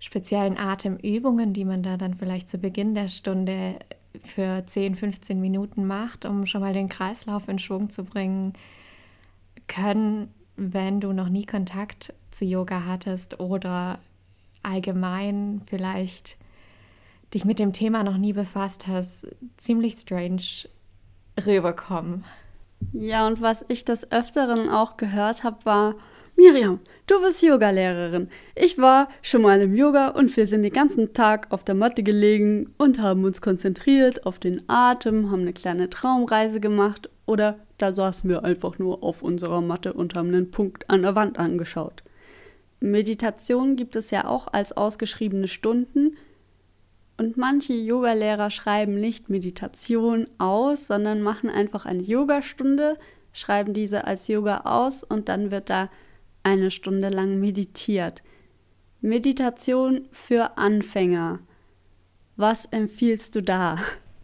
speziellen 0.00 0.58
Atemübungen, 0.58 1.52
die 1.52 1.64
man 1.64 1.84
da 1.84 1.96
dann 1.96 2.14
vielleicht 2.14 2.48
zu 2.48 2.58
Beginn 2.58 2.94
der 2.94 3.06
Stunde 3.06 3.78
für 4.20 4.64
10, 4.66 4.96
15 4.96 5.40
Minuten 5.40 5.86
macht, 5.86 6.24
um 6.24 6.44
schon 6.46 6.62
mal 6.62 6.72
den 6.72 6.88
Kreislauf 6.88 7.48
in 7.48 7.60
Schwung 7.60 7.90
zu 7.90 8.04
bringen, 8.04 8.54
können, 9.70 10.34
wenn 10.56 11.00
du 11.00 11.12
noch 11.12 11.28
nie 11.28 11.46
Kontakt 11.46 12.12
zu 12.30 12.44
Yoga 12.44 12.84
hattest 12.84 13.40
oder 13.40 13.98
allgemein 14.62 15.62
vielleicht 15.66 16.36
dich 17.32 17.44
mit 17.44 17.58
dem 17.58 17.72
Thema 17.72 18.02
noch 18.02 18.18
nie 18.18 18.32
befasst 18.32 18.86
hast, 18.86 19.26
ziemlich 19.56 19.94
strange 19.94 20.42
rüberkommen. 21.46 22.24
Ja, 22.92 23.26
und 23.26 23.40
was 23.40 23.64
ich 23.68 23.84
des 23.84 24.10
Öfteren 24.10 24.68
auch 24.68 24.96
gehört 24.96 25.44
habe, 25.44 25.64
war, 25.64 25.94
Miriam, 26.36 26.80
du 27.06 27.20
bist 27.20 27.42
Yogalehrerin. 27.42 28.28
Ich 28.54 28.78
war 28.78 29.08
schon 29.22 29.42
mal 29.42 29.60
im 29.60 29.74
Yoga 29.74 30.08
und 30.08 30.34
wir 30.36 30.46
sind 30.46 30.62
den 30.62 30.72
ganzen 30.72 31.12
Tag 31.12 31.46
auf 31.50 31.64
der 31.64 31.74
Matte 31.74 32.02
gelegen 32.02 32.74
und 32.78 33.00
haben 33.00 33.24
uns 33.24 33.40
konzentriert 33.40 34.26
auf 34.26 34.38
den 34.38 34.62
Atem, 34.68 35.30
haben 35.30 35.42
eine 35.42 35.52
kleine 35.52 35.90
Traumreise 35.90 36.58
gemacht 36.58 37.10
oder 37.26 37.58
da 37.82 37.92
saßen 37.92 38.28
wir 38.28 38.44
einfach 38.44 38.78
nur 38.78 39.02
auf 39.02 39.22
unserer 39.22 39.60
Matte 39.60 39.92
und 39.92 40.14
haben 40.14 40.28
einen 40.28 40.50
Punkt 40.50 40.88
an 40.90 41.02
der 41.02 41.14
Wand 41.14 41.38
angeschaut. 41.38 42.02
Meditation 42.80 43.76
gibt 43.76 43.96
es 43.96 44.10
ja 44.10 44.26
auch 44.26 44.48
als 44.48 44.72
ausgeschriebene 44.72 45.48
Stunden, 45.48 46.16
und 47.20 47.36
manche 47.36 47.74
Yogalehrer 47.74 48.48
schreiben 48.48 48.94
nicht 48.98 49.28
Meditation 49.28 50.26
aus, 50.38 50.86
sondern 50.86 51.20
machen 51.20 51.50
einfach 51.50 51.84
eine 51.84 52.02
Yogastunde, 52.02 52.96
schreiben 53.34 53.74
diese 53.74 54.06
als 54.06 54.26
Yoga 54.28 54.62
aus 54.64 55.04
und 55.04 55.28
dann 55.28 55.50
wird 55.50 55.68
da 55.68 55.90
eine 56.44 56.70
Stunde 56.70 57.10
lang 57.10 57.38
meditiert. 57.38 58.22
Meditation 59.02 60.08
für 60.12 60.56
Anfänger. 60.56 61.40
Was 62.36 62.64
empfiehlst 62.64 63.34
du 63.34 63.42
da? 63.42 63.76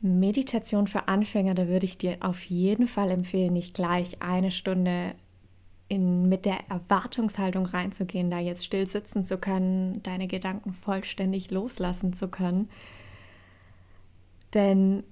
Meditation 0.06 0.86
für 0.86 1.08
Anfänger, 1.08 1.54
da 1.54 1.68
würde 1.68 1.86
ich 1.86 1.98
dir 1.98 2.18
auf 2.20 2.44
jeden 2.44 2.86
Fall 2.86 3.10
empfehlen, 3.10 3.52
nicht 3.52 3.74
gleich 3.74 4.22
eine 4.22 4.50
Stunde 4.50 5.14
in, 5.88 6.28
mit 6.28 6.44
der 6.44 6.68
Erwartungshaltung 6.68 7.66
reinzugehen, 7.66 8.30
da 8.30 8.38
jetzt 8.38 8.64
still 8.64 8.86
sitzen 8.86 9.24
zu 9.24 9.38
können, 9.38 10.02
deine 10.02 10.26
Gedanken 10.26 10.72
vollständig 10.72 11.50
loslassen 11.50 12.12
zu 12.12 12.28
können. 12.28 12.68
Denn 14.54 15.04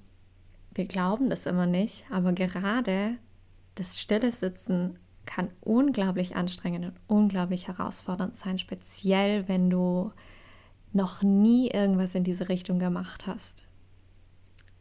wir 0.75 0.87
glauben 0.87 1.31
das 1.31 1.47
immer 1.47 1.67
nicht, 1.67 2.05
aber 2.11 2.33
gerade 2.33 3.19
das 3.77 4.01
stille 4.01 4.33
Sitzen 4.33 4.99
kann 5.27 5.49
unglaublich 5.61 6.37
anstrengend 6.37 6.87
und 6.87 6.95
unglaublich 7.07 7.69
herausfordernd 7.69 8.37
sein, 8.37 8.59
speziell 8.59 9.49
wenn 9.49 9.71
du 9.71 10.13
noch 10.93 11.23
nie 11.23 11.71
irgendwas 11.71 12.15
in 12.15 12.25
diese 12.25 12.49
Richtung 12.49 12.79
gemacht 12.79 13.27
hast. 13.27 13.65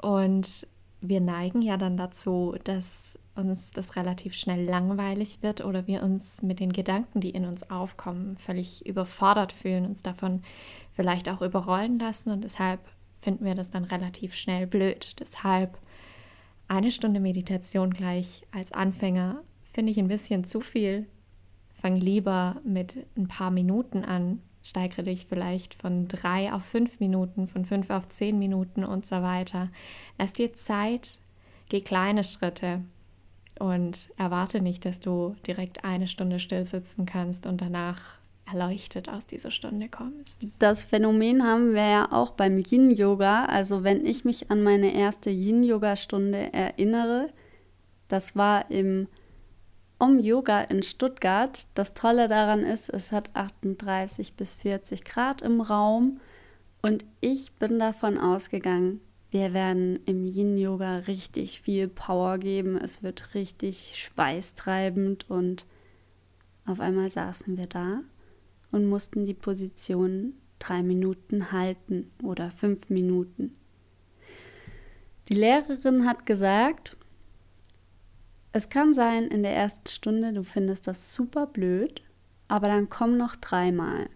Und 0.03 0.67
wir 0.99 1.21
neigen 1.21 1.61
ja 1.61 1.77
dann 1.77 1.95
dazu, 1.95 2.55
dass 2.65 3.17
uns 3.35 3.71
das 3.71 3.95
relativ 3.95 4.33
schnell 4.33 4.65
langweilig 4.65 5.37
wird 5.41 5.63
oder 5.63 5.87
wir 5.87 6.03
uns 6.03 6.43
mit 6.43 6.59
den 6.59 6.73
Gedanken, 6.73 7.21
die 7.21 7.29
in 7.29 7.45
uns 7.45 7.69
aufkommen, 7.69 8.35
völlig 8.35 8.85
überfordert 8.85 9.53
fühlen, 9.53 9.85
uns 9.85 10.03
davon 10.03 10.41
vielleicht 10.91 11.29
auch 11.29 11.41
überrollen 11.41 11.99
lassen 11.99 12.31
und 12.31 12.43
deshalb 12.43 12.81
finden 13.21 13.45
wir 13.45 13.55
das 13.55 13.71
dann 13.71 13.85
relativ 13.85 14.35
schnell 14.35 14.67
blöd. 14.67 15.15
Deshalb 15.21 15.79
eine 16.67 16.91
Stunde 16.91 17.21
Meditation 17.21 17.91
gleich 17.91 18.41
als 18.51 18.73
Anfänger 18.73 19.41
finde 19.71 19.93
ich 19.93 19.99
ein 19.99 20.09
bisschen 20.09 20.43
zu 20.43 20.59
viel. 20.59 21.07
Fang 21.73 21.95
lieber 21.95 22.57
mit 22.65 23.07
ein 23.15 23.29
paar 23.29 23.51
Minuten 23.51 24.03
an, 24.03 24.41
steigere 24.63 25.03
dich 25.03 25.25
vielleicht 25.25 25.75
von 25.75 26.07
drei 26.07 26.51
auf 26.53 26.63
fünf 26.63 26.99
Minuten, 26.99 27.47
von 27.47 27.65
fünf 27.65 27.89
auf 27.89 28.07
zehn 28.09 28.39
Minuten 28.39 28.83
und 28.83 29.05
so 29.05 29.21
weiter. 29.21 29.69
Lass 30.17 30.33
dir 30.33 30.53
Zeit, 30.53 31.19
geh 31.69 31.81
kleine 31.81 32.23
Schritte 32.23 32.81
und 33.59 34.11
erwarte 34.17 34.61
nicht, 34.61 34.85
dass 34.85 34.99
du 34.99 35.35
direkt 35.45 35.83
eine 35.83 36.07
Stunde 36.07 36.39
still 36.39 36.65
sitzen 36.65 37.05
kannst 37.05 37.45
und 37.45 37.61
danach 37.61 37.99
erleuchtet 38.51 39.09
aus 39.09 39.25
dieser 39.25 39.51
Stunde 39.51 39.89
kommst. 39.89 40.47
Das 40.59 40.83
Phänomen 40.83 41.43
haben 41.43 41.73
wir 41.73 41.87
ja 41.87 42.11
auch 42.11 42.31
beim 42.31 42.57
Yin-Yoga. 42.57 43.45
Also 43.45 43.83
wenn 43.83 44.05
ich 44.05 44.25
mich 44.25 44.51
an 44.51 44.63
meine 44.63 44.93
erste 44.93 45.29
Yin-Yoga-Stunde 45.29 46.53
erinnere, 46.53 47.29
das 48.07 48.35
war 48.35 48.69
im 48.69 49.07
Om 50.03 50.19
Yoga 50.19 50.59
in 50.63 50.83
Stuttgart. 50.83 51.65
Das 51.75 51.93
Tolle 51.93 52.27
daran 52.27 52.65
ist, 52.65 52.89
es 52.89 53.13
hat 53.13 53.33
38 53.35 54.35
bis 54.35 54.55
40 54.55 55.05
Grad 55.05 55.41
im 55.41 55.61
Raum 55.61 56.19
und 56.81 57.05
ich 57.21 57.53
bin 57.53 57.79
davon 57.79 58.17
ausgegangen, 58.17 58.99
wir 59.31 59.53
werden 59.53 60.01
im 60.05 60.25
Yin-Yoga 60.25 60.97
richtig 61.07 61.61
viel 61.61 61.87
Power 61.87 62.37
geben. 62.37 62.75
Es 62.75 63.01
wird 63.01 63.33
richtig 63.33 63.93
schweißtreibend 63.95 65.29
und 65.29 65.65
auf 66.65 66.81
einmal 66.81 67.09
saßen 67.09 67.57
wir 67.57 67.67
da 67.67 68.01
und 68.73 68.85
mussten 68.85 69.23
die 69.25 69.33
Position 69.33 70.33
drei 70.59 70.83
Minuten 70.83 71.53
halten 71.53 72.11
oder 72.21 72.51
fünf 72.51 72.89
Minuten. 72.89 73.55
Die 75.29 75.35
Lehrerin 75.35 76.05
hat 76.05 76.25
gesagt, 76.25 76.97
es 78.53 78.69
kann 78.69 78.93
sein, 78.93 79.27
in 79.27 79.43
der 79.43 79.55
ersten 79.55 79.87
Stunde, 79.89 80.33
du 80.33 80.43
findest 80.43 80.87
das 80.87 81.13
super 81.13 81.47
blöd, 81.47 82.01
aber 82.47 82.67
dann 82.67 82.89
komm 82.89 83.17
noch 83.17 83.35
dreimal. 83.35 84.09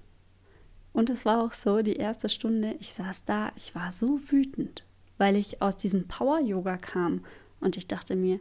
Und 0.94 1.10
es 1.10 1.26
war 1.26 1.44
auch 1.44 1.54
so, 1.54 1.82
die 1.82 1.98
erste 1.98 2.30
Stunde, 2.30 2.76
ich 2.80 2.94
saß 2.94 3.26
da, 3.26 3.52
ich 3.56 3.76
war 3.76 3.92
so 3.92 4.20
wütend 4.30 4.84
weil 5.18 5.36
ich 5.36 5.62
aus 5.62 5.78
diesem 5.78 6.08
Power-Yoga 6.08 6.78
kam. 6.78 7.24
Und 7.60 7.78
ich 7.78 7.88
dachte 7.88 8.16
mir, 8.16 8.40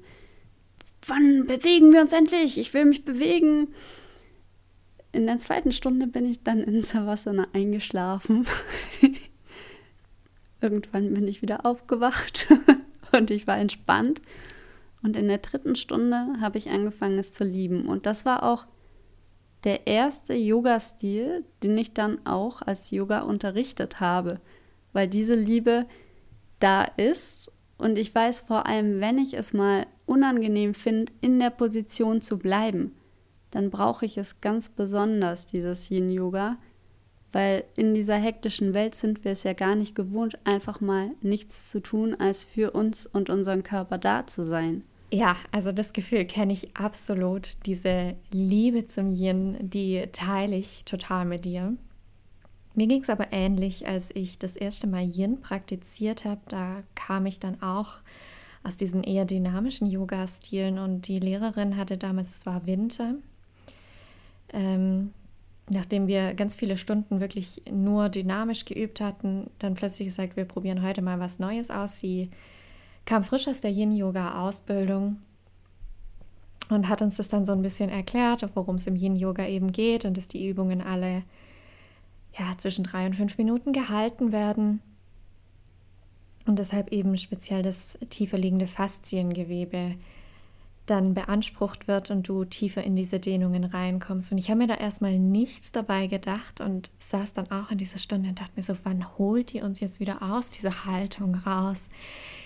wann 1.06 1.46
bewegen 1.46 1.92
wir 1.92 2.00
uns 2.00 2.12
endlich? 2.12 2.58
Ich 2.58 2.74
will 2.74 2.84
mich 2.84 3.04
bewegen. 3.04 3.68
In 5.12 5.26
der 5.26 5.38
zweiten 5.38 5.72
Stunde 5.72 6.06
bin 6.06 6.26
ich 6.26 6.42
dann 6.42 6.62
in 6.62 6.82
Savasana 6.82 7.48
eingeschlafen. 7.52 8.46
Irgendwann 10.60 11.14
bin 11.14 11.28
ich 11.28 11.42
wieder 11.42 11.64
aufgewacht 11.64 12.46
und 13.12 13.30
ich 13.30 13.46
war 13.46 13.56
entspannt. 13.58 14.20
Und 15.06 15.16
in 15.16 15.28
der 15.28 15.38
dritten 15.38 15.76
Stunde 15.76 16.40
habe 16.40 16.58
ich 16.58 16.68
angefangen, 16.68 17.16
es 17.20 17.32
zu 17.32 17.44
lieben. 17.44 17.86
Und 17.86 18.06
das 18.06 18.24
war 18.24 18.42
auch 18.42 18.66
der 19.62 19.86
erste 19.86 20.34
Yoga-Stil, 20.34 21.44
den 21.62 21.78
ich 21.78 21.94
dann 21.94 22.26
auch 22.26 22.60
als 22.60 22.90
Yoga 22.90 23.20
unterrichtet 23.20 24.00
habe, 24.00 24.40
weil 24.92 25.06
diese 25.06 25.36
Liebe 25.36 25.86
da 26.58 26.82
ist 26.82 27.52
und 27.78 27.98
ich 27.98 28.12
weiß 28.12 28.40
vor 28.40 28.66
allem, 28.66 29.00
wenn 29.00 29.16
ich 29.18 29.34
es 29.34 29.52
mal 29.52 29.86
unangenehm 30.06 30.74
finde, 30.74 31.12
in 31.20 31.38
der 31.38 31.50
Position 31.50 32.20
zu 32.20 32.36
bleiben, 32.36 32.96
dann 33.52 33.70
brauche 33.70 34.04
ich 34.06 34.18
es 34.18 34.40
ganz 34.40 34.68
besonders, 34.68 35.46
dieses 35.46 35.88
Yin-Yoga, 35.88 36.56
weil 37.30 37.62
in 37.76 37.94
dieser 37.94 38.16
hektischen 38.16 38.74
Welt 38.74 38.96
sind 38.96 39.22
wir 39.24 39.30
es 39.30 39.44
ja 39.44 39.52
gar 39.52 39.76
nicht 39.76 39.94
gewohnt, 39.94 40.44
einfach 40.44 40.80
mal 40.80 41.10
nichts 41.20 41.70
zu 41.70 41.78
tun, 41.80 42.16
als 42.18 42.42
für 42.42 42.72
uns 42.72 43.06
und 43.06 43.30
unseren 43.30 43.62
Körper 43.62 43.98
da 43.98 44.26
zu 44.26 44.44
sein. 44.44 44.82
Ja, 45.10 45.36
also 45.52 45.70
das 45.70 45.92
Gefühl 45.92 46.24
kenne 46.24 46.52
ich 46.52 46.76
absolut. 46.76 47.64
Diese 47.66 48.16
Liebe 48.32 48.86
zum 48.86 49.12
Yin, 49.12 49.56
die 49.60 50.06
teile 50.12 50.56
ich 50.56 50.84
total 50.84 51.24
mit 51.24 51.44
dir. 51.44 51.76
Mir 52.74 52.88
ging 52.88 53.00
es 53.00 53.08
aber 53.08 53.32
ähnlich, 53.32 53.86
als 53.86 54.14
ich 54.14 54.38
das 54.38 54.56
erste 54.56 54.86
Mal 54.86 55.04
Yin 55.04 55.40
praktiziert 55.40 56.24
habe. 56.24 56.40
Da 56.48 56.82
kam 56.94 57.24
ich 57.26 57.38
dann 57.38 57.62
auch 57.62 57.94
aus 58.64 58.76
diesen 58.76 59.04
eher 59.04 59.24
dynamischen 59.24 59.86
Yoga-Stilen 59.86 60.78
und 60.78 61.06
die 61.06 61.20
Lehrerin 61.20 61.76
hatte 61.76 61.96
damals, 61.96 62.36
es 62.36 62.46
war 62.46 62.66
Winter, 62.66 63.14
ähm, 64.52 65.12
nachdem 65.70 66.08
wir 66.08 66.34
ganz 66.34 66.56
viele 66.56 66.76
Stunden 66.76 67.20
wirklich 67.20 67.62
nur 67.70 68.08
dynamisch 68.08 68.64
geübt 68.64 69.00
hatten, 69.00 69.50
dann 69.60 69.74
plötzlich 69.74 70.08
gesagt, 70.08 70.36
wir 70.36 70.44
probieren 70.44 70.82
heute 70.82 71.00
mal 71.00 71.20
was 71.20 71.38
Neues 71.38 71.70
aus. 71.70 72.00
Sie 72.00 72.30
kam 73.06 73.24
frisch 73.24 73.48
aus 73.48 73.60
der 73.60 73.70
Yin-Yoga-Ausbildung 73.70 75.18
und 76.68 76.88
hat 76.88 77.00
uns 77.00 77.16
das 77.16 77.28
dann 77.28 77.44
so 77.44 77.52
ein 77.52 77.62
bisschen 77.62 77.88
erklärt, 77.88 78.46
worum 78.54 78.76
es 78.76 78.86
im 78.86 78.96
Yin-Yoga 78.96 79.46
eben 79.46 79.72
geht 79.72 80.04
und 80.04 80.16
dass 80.16 80.28
die 80.28 80.46
Übungen 80.46 80.82
alle 80.82 81.22
ja, 82.38 82.58
zwischen 82.58 82.84
drei 82.84 83.06
und 83.06 83.14
fünf 83.14 83.38
Minuten 83.38 83.72
gehalten 83.72 84.32
werden 84.32 84.82
und 86.46 86.58
deshalb 86.58 86.92
eben 86.92 87.16
speziell 87.16 87.62
das 87.62 87.98
tiefer 88.10 88.38
liegende 88.38 88.66
Fasziengewebe 88.66 89.96
dann 90.86 91.14
beansprucht 91.14 91.88
wird 91.88 92.12
und 92.12 92.28
du 92.28 92.44
tiefer 92.44 92.84
in 92.84 92.94
diese 92.94 93.18
Dehnungen 93.18 93.64
reinkommst. 93.64 94.30
Und 94.30 94.38
ich 94.38 94.48
habe 94.50 94.58
mir 94.58 94.66
da 94.68 94.76
erstmal 94.76 95.18
nichts 95.18 95.72
dabei 95.72 96.06
gedacht 96.06 96.60
und 96.60 96.90
saß 97.00 97.32
dann 97.32 97.50
auch 97.50 97.72
in 97.72 97.78
dieser 97.78 97.98
Stunde 97.98 98.28
und 98.28 98.40
dachte 98.40 98.52
mir 98.54 98.62
so, 98.62 98.76
wann 98.84 99.18
holt 99.18 99.52
die 99.52 99.62
uns 99.62 99.80
jetzt 99.80 99.98
wieder 99.98 100.22
aus 100.22 100.50
dieser 100.50 100.84
Haltung 100.84 101.34
raus? 101.34 101.88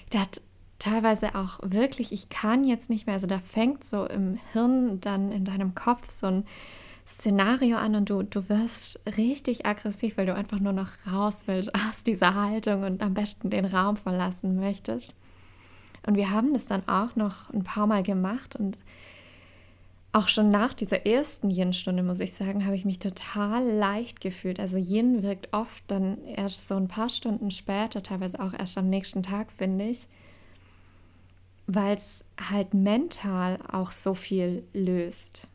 Ich 0.04 0.10
dachte, 0.10 0.40
teilweise 0.80 1.36
auch 1.36 1.60
wirklich, 1.62 2.10
ich 2.10 2.28
kann 2.28 2.64
jetzt 2.64 2.90
nicht 2.90 3.06
mehr, 3.06 3.14
also 3.14 3.28
da 3.28 3.38
fängt 3.38 3.84
so 3.84 4.06
im 4.06 4.38
Hirn, 4.52 5.00
dann 5.00 5.30
in 5.30 5.44
deinem 5.44 5.76
Kopf 5.76 6.10
so 6.10 6.26
ein 6.26 6.44
Szenario 7.06 7.76
an 7.76 7.94
und 7.94 8.10
du, 8.10 8.22
du 8.22 8.48
wirst 8.48 9.00
richtig 9.16 9.66
aggressiv, 9.66 10.16
weil 10.16 10.26
du 10.26 10.34
einfach 10.34 10.58
nur 10.58 10.72
noch 10.72 10.90
raus 11.10 11.42
willst 11.46 11.72
aus 11.88 12.02
dieser 12.02 12.34
Haltung 12.34 12.82
und 12.82 13.02
am 13.02 13.14
besten 13.14 13.50
den 13.50 13.66
Raum 13.66 13.96
verlassen 13.96 14.56
möchtest. 14.56 15.14
Und 16.06 16.16
wir 16.16 16.30
haben 16.30 16.54
das 16.54 16.66
dann 16.66 16.88
auch 16.88 17.14
noch 17.14 17.50
ein 17.50 17.62
paar 17.62 17.86
Mal 17.86 18.02
gemacht 18.02 18.56
und 18.56 18.78
auch 20.12 20.26
schon 20.26 20.50
nach 20.50 20.74
dieser 20.74 21.06
ersten 21.06 21.50
Yin-Stunde, 21.50 22.02
muss 22.02 22.18
ich 22.18 22.32
sagen, 22.32 22.64
habe 22.64 22.74
ich 22.74 22.84
mich 22.84 22.98
total 22.98 23.64
leicht 23.64 24.20
gefühlt. 24.20 24.58
Also 24.58 24.76
Yin 24.76 25.22
wirkt 25.22 25.52
oft 25.52 25.84
dann 25.86 26.24
erst 26.24 26.66
so 26.66 26.74
ein 26.74 26.88
paar 26.88 27.10
Stunden 27.10 27.52
später, 27.52 28.02
teilweise 28.02 28.40
auch 28.40 28.52
erst 28.52 28.76
am 28.76 28.86
nächsten 28.86 29.22
Tag, 29.22 29.52
finde 29.52 29.84
ich 29.84 30.08
weil 31.74 31.94
es 31.94 32.24
halt 32.50 32.74
mental 32.74 33.58
auch 33.70 33.92
so 33.92 34.14
viel 34.14 34.64
löst. 34.72 35.48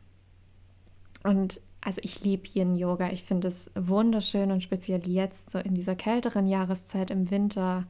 Und 1.24 1.60
also 1.82 2.00
ich 2.02 2.24
liebe 2.24 2.48
Yin-Yoga. 2.48 3.10
Ich 3.10 3.22
finde 3.22 3.48
es 3.48 3.70
wunderschön 3.74 4.50
und 4.50 4.62
speziell 4.62 5.06
jetzt, 5.06 5.50
so 5.50 5.58
in 5.58 5.74
dieser 5.74 5.94
kälteren 5.94 6.46
Jahreszeit 6.46 7.10
im 7.10 7.30
Winter, 7.30 7.84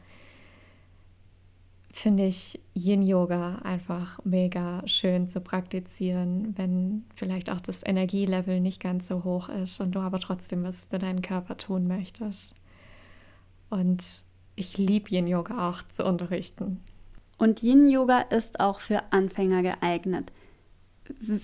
finde 1.92 2.26
ich 2.26 2.60
Yin-Yoga 2.74 3.60
einfach 3.62 4.18
mega 4.24 4.82
schön 4.86 5.28
zu 5.28 5.40
praktizieren, 5.40 6.52
wenn 6.58 7.04
vielleicht 7.14 7.48
auch 7.48 7.60
das 7.60 7.86
Energielevel 7.86 8.60
nicht 8.60 8.82
ganz 8.82 9.06
so 9.06 9.24
hoch 9.24 9.48
ist 9.48 9.80
und 9.80 9.92
du 9.92 10.00
aber 10.00 10.18
trotzdem 10.18 10.64
was 10.64 10.86
für 10.86 10.98
deinen 10.98 11.22
Körper 11.22 11.56
tun 11.56 11.86
möchtest. 11.86 12.54
Und 13.70 14.24
ich 14.56 14.76
liebe 14.76 15.10
Yin-Yoga 15.10 15.70
auch 15.70 15.82
zu 15.88 16.04
unterrichten. 16.04 16.80
Und 17.38 17.62
Yin-Yoga 17.62 18.20
ist 18.20 18.60
auch 18.60 18.80
für 18.80 19.12
Anfänger 19.12 19.62
geeignet. 19.62 20.32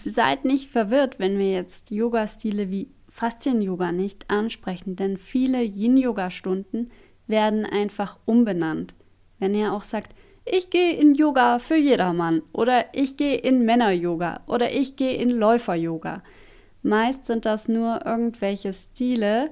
Seid 0.05 0.44
nicht 0.44 0.70
verwirrt, 0.70 1.18
wenn 1.18 1.38
wir 1.38 1.52
jetzt 1.52 1.90
Yoga-Stile 1.90 2.70
wie 2.70 2.88
Faszien-Yoga 3.09 3.92
nicht 3.92 4.31
ansprechen, 4.31 4.96
denn 4.96 5.18
viele 5.18 5.62
Yin-Yoga-Stunden 5.62 6.90
werden 7.26 7.66
einfach 7.66 8.18
umbenannt. 8.24 8.94
Wenn 9.38 9.55
ihr 9.55 9.72
auch 9.72 9.85
sagt, 9.85 10.14
ich 10.44 10.70
gehe 10.70 10.94
in 10.94 11.14
Yoga 11.14 11.59
für 11.59 11.76
jedermann 11.76 12.42
oder 12.52 12.87
ich 12.94 13.16
gehe 13.16 13.37
in 13.37 13.64
Männer-Yoga 13.64 14.40
oder 14.46 14.72
ich 14.72 14.96
gehe 14.96 15.14
in 15.14 15.31
Läufer-Yoga. 15.31 16.22
Meist 16.83 17.26
sind 17.26 17.46
das 17.46 17.68
nur 17.68 18.05
irgendwelche 18.05 18.72
Stile, 18.72 19.50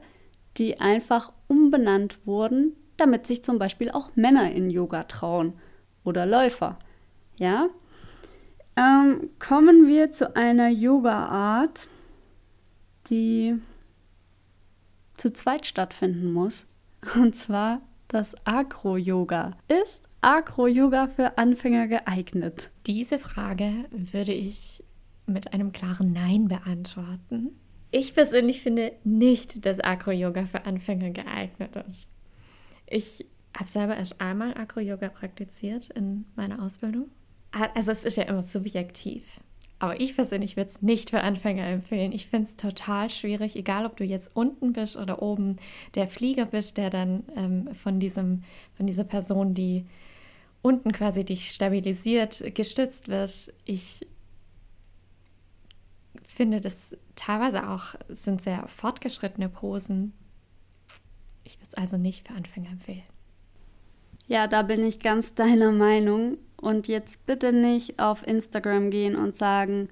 die 0.56 0.80
einfach 0.80 1.32
umbenannt 1.46 2.26
wurden, 2.26 2.74
damit 2.96 3.26
sich 3.26 3.44
zum 3.44 3.58
Beispiel 3.58 3.90
auch 3.90 4.16
Männer 4.16 4.50
in 4.50 4.68
Yoga 4.70 5.04
trauen 5.04 5.52
oder 6.04 6.26
Läufer. 6.26 6.78
Ja? 7.38 7.68
Ähm, 8.76 9.30
kommen 9.38 9.88
wir 9.88 10.10
zu 10.10 10.34
einer 10.36 10.68
Yoga-Art, 10.68 11.88
die 13.08 13.56
zu 15.16 15.32
zweit 15.32 15.66
stattfinden 15.66 16.32
muss. 16.32 16.66
Und 17.14 17.34
zwar 17.34 17.80
das 18.08 18.34
Agro-Yoga. 18.44 19.56
Ist 19.68 20.08
Agro-Yoga 20.20 21.08
für 21.08 21.38
Anfänger 21.38 21.88
geeignet? 21.88 22.70
Diese 22.86 23.18
Frage 23.18 23.86
würde 23.90 24.32
ich 24.32 24.82
mit 25.26 25.52
einem 25.52 25.72
klaren 25.72 26.12
Nein 26.12 26.48
beantworten. 26.48 27.50
Ich 27.90 28.14
persönlich 28.14 28.62
finde 28.62 28.92
nicht, 29.04 29.64
dass 29.66 29.80
Agro-Yoga 29.80 30.46
für 30.46 30.64
Anfänger 30.64 31.10
geeignet 31.10 31.76
ist. 31.76 32.10
Ich 32.86 33.26
habe 33.56 33.68
selber 33.68 33.96
erst 33.96 34.20
einmal 34.20 34.56
Acro-Yoga 34.56 35.08
praktiziert 35.08 35.90
in 35.90 36.26
meiner 36.36 36.62
Ausbildung. 36.62 37.10
Also 37.74 37.90
es 37.90 38.04
ist 38.04 38.16
ja 38.16 38.24
immer 38.24 38.42
subjektiv. 38.42 39.40
Aber 39.80 39.98
ich 39.98 40.14
persönlich 40.14 40.56
würde 40.56 40.68
es 40.68 40.82
nicht 40.82 41.08
für 41.10 41.22
Anfänger 41.22 41.66
empfehlen. 41.66 42.12
Ich 42.12 42.26
finde 42.26 42.46
es 42.46 42.56
total 42.56 43.08
schwierig, 43.08 43.56
egal 43.56 43.86
ob 43.86 43.96
du 43.96 44.04
jetzt 44.04 44.30
unten 44.34 44.74
bist 44.74 44.96
oder 44.96 45.22
oben 45.22 45.56
der 45.94 46.06
Flieger 46.06 46.44
bist, 46.44 46.76
der 46.76 46.90
dann 46.90 47.24
ähm, 47.34 47.74
von, 47.74 47.98
diesem, 47.98 48.44
von 48.76 48.86
dieser 48.86 49.04
Person, 49.04 49.54
die 49.54 49.86
unten 50.60 50.92
quasi 50.92 51.24
dich 51.24 51.50
stabilisiert, 51.50 52.54
gestützt 52.54 53.08
wird. 53.08 53.54
Ich 53.64 54.06
finde 56.26 56.60
das 56.60 56.96
teilweise 57.16 57.70
auch 57.70 57.94
sind 58.10 58.42
sehr 58.42 58.68
fortgeschrittene 58.68 59.48
Posen. 59.48 60.12
Ich 61.42 61.56
würde 61.56 61.68
es 61.68 61.74
also 61.74 61.96
nicht 61.96 62.28
für 62.28 62.34
Anfänger 62.34 62.70
empfehlen. 62.70 63.02
Ja, 64.30 64.46
da 64.46 64.62
bin 64.62 64.84
ich 64.84 65.00
ganz 65.00 65.34
deiner 65.34 65.72
Meinung. 65.72 66.38
Und 66.56 66.86
jetzt 66.88 67.26
bitte 67.26 67.52
nicht 67.52 67.98
auf 67.98 68.24
Instagram 68.26 68.90
gehen 68.90 69.16
und 69.16 69.36
sagen, 69.36 69.88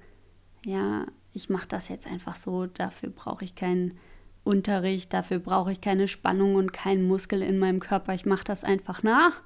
ja, 0.65 1.05
ich 1.33 1.49
mache 1.49 1.67
das 1.67 1.89
jetzt 1.89 2.07
einfach 2.07 2.35
so, 2.35 2.67
dafür 2.67 3.09
brauche 3.09 3.43
ich 3.43 3.55
keinen 3.55 3.97
Unterricht, 4.43 5.13
dafür 5.13 5.39
brauche 5.39 5.71
ich 5.71 5.81
keine 5.81 6.07
Spannung 6.07 6.55
und 6.55 6.71
keinen 6.71 7.07
Muskel 7.07 7.41
in 7.41 7.59
meinem 7.59 7.79
Körper, 7.79 8.13
ich 8.13 8.25
mache 8.25 8.43
das 8.45 8.63
einfach 8.63 9.03
nach. 9.03 9.41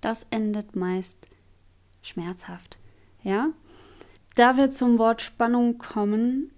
Das 0.00 0.26
endet 0.30 0.74
meist 0.74 1.18
schmerzhaft. 2.00 2.78
Ja? 3.22 3.50
Da 4.34 4.56
wir 4.56 4.72
zum 4.72 4.98
Wort 4.98 5.22
Spannung 5.22 5.78
kommen, 5.78 6.50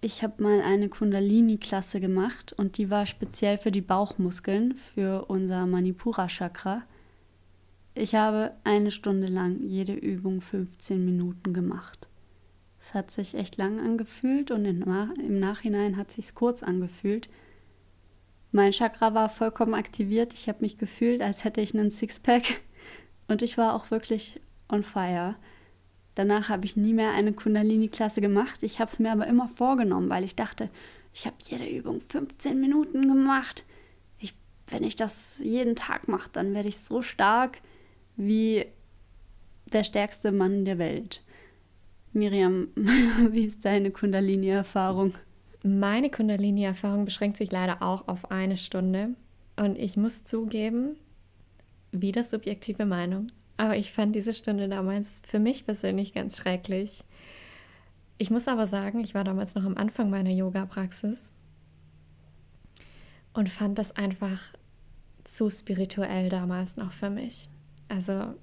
ich 0.00 0.22
habe 0.22 0.42
mal 0.42 0.62
eine 0.62 0.88
Kundalini-Klasse 0.88 2.00
gemacht 2.00 2.54
und 2.56 2.78
die 2.78 2.88
war 2.88 3.04
speziell 3.04 3.58
für 3.58 3.72
die 3.72 3.82
Bauchmuskeln, 3.82 4.74
für 4.74 5.26
unser 5.26 5.66
Manipura-Chakra. 5.66 6.84
Ich 7.98 8.14
habe 8.14 8.52
eine 8.62 8.90
Stunde 8.90 9.26
lang 9.26 9.58
jede 9.62 9.94
Übung 9.94 10.42
15 10.42 11.02
Minuten 11.02 11.54
gemacht. 11.54 12.06
Es 12.78 12.92
hat 12.92 13.10
sich 13.10 13.34
echt 13.34 13.56
lang 13.56 13.80
angefühlt 13.80 14.50
und 14.50 14.66
im 14.66 15.40
Nachhinein 15.40 15.96
hat 15.96 16.10
sich 16.10 16.34
kurz 16.34 16.62
angefühlt. 16.62 17.30
Mein 18.52 18.72
Chakra 18.72 19.14
war 19.14 19.30
vollkommen 19.30 19.72
aktiviert. 19.72 20.34
Ich 20.34 20.46
habe 20.46 20.58
mich 20.60 20.76
gefühlt, 20.76 21.22
als 21.22 21.44
hätte 21.44 21.62
ich 21.62 21.72
einen 21.72 21.90
Sixpack 21.90 22.60
und 23.28 23.40
ich 23.40 23.56
war 23.56 23.74
auch 23.74 23.90
wirklich 23.90 24.42
on 24.68 24.82
fire. 24.82 25.34
Danach 26.16 26.50
habe 26.50 26.66
ich 26.66 26.76
nie 26.76 26.92
mehr 26.92 27.12
eine 27.12 27.32
Kundalini-Klasse 27.32 28.20
gemacht. 28.20 28.62
Ich 28.62 28.78
habe 28.78 28.90
es 28.90 28.98
mir 28.98 29.10
aber 29.10 29.26
immer 29.26 29.48
vorgenommen, 29.48 30.10
weil 30.10 30.22
ich 30.22 30.36
dachte, 30.36 30.68
ich 31.14 31.24
habe 31.24 31.36
jede 31.48 31.66
Übung 31.66 32.02
15 32.02 32.60
Minuten 32.60 33.08
gemacht. 33.08 33.64
Ich, 34.18 34.34
wenn 34.66 34.84
ich 34.84 34.96
das 34.96 35.38
jeden 35.42 35.76
Tag 35.76 36.08
mache, 36.08 36.28
dann 36.34 36.52
werde 36.52 36.68
ich 36.68 36.76
so 36.76 37.00
stark 37.00 37.62
wie 38.16 38.66
der 39.72 39.84
stärkste 39.84 40.32
Mann 40.32 40.64
der 40.64 40.78
Welt. 40.78 41.22
Miriam, 42.12 42.68
wie 43.30 43.44
ist 43.44 43.64
deine 43.64 43.90
Kundalini-Erfahrung? 43.90 45.14
meine 45.66 46.10
Kundalini-Erfahrung 46.10 47.04
beschränkt 47.04 47.36
sich 47.36 47.50
leider 47.50 47.82
auch 47.82 48.08
auf 48.08 48.30
eine 48.30 48.56
Stunde. 48.56 49.10
Und 49.56 49.78
ich 49.78 49.96
muss 49.96 50.24
zugeben, 50.24 50.96
wieder 51.92 52.22
subjektive 52.24 52.84
Meinung, 52.84 53.28
aber 53.56 53.76
ich 53.76 53.92
fand 53.92 54.14
diese 54.14 54.32
Stunde 54.32 54.68
damals 54.68 55.22
für 55.26 55.38
mich 55.38 55.64
persönlich 55.64 56.12
ganz 56.12 56.36
schrecklich. 56.36 57.04
Ich 58.18 58.30
muss 58.30 58.48
aber 58.48 58.66
sagen, 58.66 59.00
ich 59.00 59.14
war 59.14 59.24
damals 59.24 59.54
noch 59.54 59.64
am 59.64 59.76
Anfang 59.76 60.10
meiner 60.10 60.30
Yoga-Praxis 60.30 61.32
und 63.32 63.48
fand 63.48 63.78
das 63.78 63.96
einfach 63.96 64.42
zu 65.24 65.50
spirituell 65.50 66.28
damals 66.28 66.76
noch 66.76 66.92
für 66.92 67.10
mich. 67.10 67.48
Also 67.88 68.34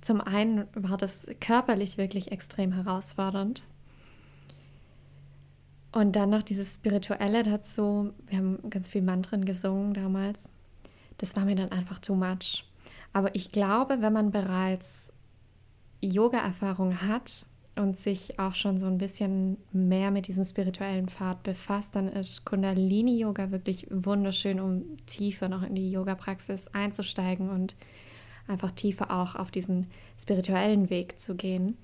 zum 0.00 0.20
einen 0.20 0.66
war 0.74 0.96
das 0.96 1.26
körperlich 1.40 1.98
wirklich 1.98 2.30
extrem 2.32 2.72
herausfordernd. 2.72 3.62
Und 5.92 6.14
dann 6.14 6.30
noch 6.30 6.42
dieses 6.42 6.74
Spirituelle 6.74 7.42
dazu. 7.42 8.12
Wir 8.26 8.38
haben 8.38 8.58
ganz 8.70 8.88
viel 8.88 9.02
Mantren 9.02 9.44
gesungen 9.44 9.94
damals. 9.94 10.52
Das 11.18 11.34
war 11.36 11.44
mir 11.44 11.56
dann 11.56 11.72
einfach 11.72 11.98
too 11.98 12.14
much. 12.14 12.64
Aber 13.12 13.34
ich 13.34 13.50
glaube, 13.50 14.02
wenn 14.02 14.12
man 14.12 14.30
bereits 14.30 15.12
Yoga-Erfahrung 16.02 17.00
hat 17.00 17.46
und 17.74 17.96
sich 17.96 18.38
auch 18.38 18.54
schon 18.54 18.78
so 18.78 18.86
ein 18.86 18.98
bisschen 18.98 19.56
mehr 19.72 20.10
mit 20.10 20.28
diesem 20.28 20.44
spirituellen 20.44 21.08
Pfad 21.08 21.42
befasst, 21.42 21.96
dann 21.96 22.08
ist 22.08 22.44
Kundalini-Yoga 22.44 23.50
wirklich 23.50 23.86
wunderschön, 23.90 24.60
um 24.60 24.98
tiefer 25.06 25.48
noch 25.48 25.62
in 25.62 25.74
die 25.74 25.90
Yoga-Praxis 25.90 26.68
einzusteigen 26.68 27.48
und 27.48 27.74
einfach 28.48 28.72
tiefer 28.72 29.10
auch 29.10 29.34
auf 29.34 29.50
diesen 29.50 29.88
spirituellen 30.20 30.90
Weg 30.90 31.18
zu 31.18 31.34
gehen. 31.34 31.76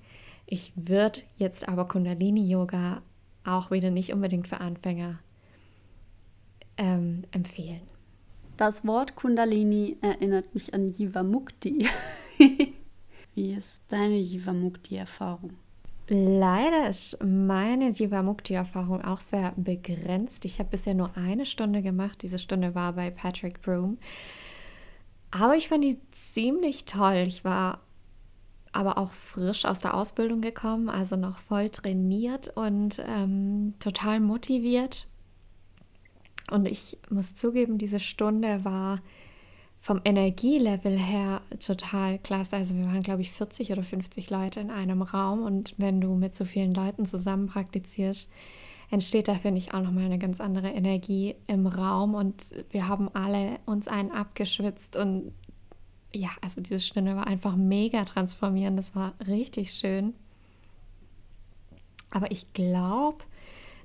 Ich 0.45 0.73
würde 0.75 1.21
jetzt 1.37 1.67
aber 1.67 1.87
Kundalini-Yoga 1.87 3.01
auch 3.45 3.71
wieder 3.71 3.91
nicht 3.91 4.13
unbedingt 4.13 4.47
für 4.47 4.59
Anfänger 4.59 5.19
ähm, 6.77 7.23
empfehlen. 7.31 7.81
Das 8.57 8.85
Wort 8.85 9.15
Kundalini 9.15 9.97
erinnert 10.01 10.53
mich 10.53 10.73
an 10.73 10.87
Jiva 10.87 11.23
Mukti. 11.23 11.87
Wie 13.35 13.53
ist 13.53 13.81
deine 13.89 14.17
Jiva 14.17 14.53
Mukti-Erfahrung? 14.53 15.53
Leider 16.07 16.89
ist 16.89 17.17
meine 17.23 17.89
Jiva 17.89 18.21
Mukti-Erfahrung 18.21 19.03
auch 19.03 19.21
sehr 19.21 19.53
begrenzt. 19.55 20.45
Ich 20.45 20.59
habe 20.59 20.69
bisher 20.69 20.93
nur 20.93 21.17
eine 21.17 21.45
Stunde 21.45 21.81
gemacht. 21.81 22.21
Diese 22.21 22.37
Stunde 22.37 22.75
war 22.75 22.93
bei 22.93 23.09
Patrick 23.09 23.61
Broom. 23.61 23.97
Aber 25.35 25.55
ich 25.55 25.67
fand 25.67 25.83
die 25.83 25.97
ziemlich 26.11 26.85
toll. 26.85 27.25
Ich 27.27 27.43
war 27.43 27.79
aber 28.71 28.99
auch 28.99 29.11
frisch 29.11 29.65
aus 29.65 29.79
der 29.79 29.95
Ausbildung 29.95 30.41
gekommen, 30.41 30.89
also 30.89 31.15
noch 31.15 31.39
voll 31.39 31.71
trainiert 31.71 32.55
und 32.55 33.03
ähm, 33.07 33.73
total 33.79 34.19
motiviert. 34.19 35.07
Und 36.51 36.67
ich 36.67 36.99
muss 37.09 37.33
zugeben, 37.33 37.79
diese 37.79 37.99
Stunde 37.99 38.63
war 38.63 38.99
vom 39.81 40.01
Energielevel 40.05 40.97
her 40.99 41.41
total 41.59 42.19
klasse. 42.19 42.57
Also 42.57 42.75
wir 42.75 42.85
waren, 42.85 43.01
glaube 43.01 43.23
ich, 43.23 43.31
40 43.31 43.71
oder 43.71 43.83
50 43.83 44.29
Leute 44.29 44.59
in 44.59 44.69
einem 44.69 45.01
Raum 45.01 45.41
und 45.41 45.73
wenn 45.77 45.99
du 45.99 46.13
mit 46.13 46.35
so 46.35 46.45
vielen 46.45 46.75
Leuten 46.75 47.07
zusammen 47.07 47.47
praktizierst, 47.47 48.29
entsteht 48.93 49.27
da, 49.27 49.33
finde 49.33 49.57
ich, 49.57 49.73
auch 49.73 49.81
nochmal 49.81 50.05
eine 50.05 50.19
ganz 50.19 50.39
andere 50.39 50.69
Energie 50.69 51.35
im 51.47 51.65
Raum 51.65 52.13
und 52.13 52.53
wir 52.69 52.87
haben 52.87 53.09
alle 53.13 53.59
uns 53.65 53.87
einen 53.87 54.11
abgeschwitzt 54.11 54.95
und 54.95 55.33
ja, 56.13 56.29
also 56.41 56.61
diese 56.61 56.79
Stunde 56.79 57.15
war 57.15 57.25
einfach 57.25 57.55
mega 57.55 58.05
transformierend. 58.05 58.77
Das 58.77 58.95
war 58.95 59.15
richtig 59.27 59.73
schön. 59.73 60.13
Aber 62.11 62.29
ich 62.29 62.53
glaube, 62.53 63.23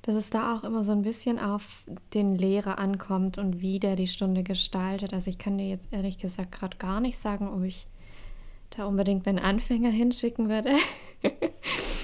dass 0.03 0.15
es 0.15 0.29
da 0.29 0.55
auch 0.55 0.63
immer 0.63 0.85
so 0.85 0.93
ein 0.93 1.01
bisschen 1.01 1.39
auf 1.39 1.85
den 2.13 2.37
Lehrer 2.37 2.79
ankommt 2.79 3.39
und 3.39 3.63
wie 3.63 3.79
der 3.79 3.97
die 3.97 4.09
Stunde 4.09 4.43
gestaltet. 4.43 5.15
Also 5.15 5.31
ich 5.31 5.39
kann 5.39 5.57
dir 5.57 5.69
jetzt 5.69 5.91
ehrlich 5.91 6.19
gesagt 6.19 6.53
gerade 6.53 6.77
gar 6.77 7.01
nicht 7.01 7.19
sagen, 7.19 7.49
ob 7.49 7.63
ich 7.63 7.87
da 8.77 8.85
unbedingt 8.85 9.27
einen 9.27 9.39
Anfänger 9.39 9.91
hinschicken 9.91 10.51
würde. 10.51 10.75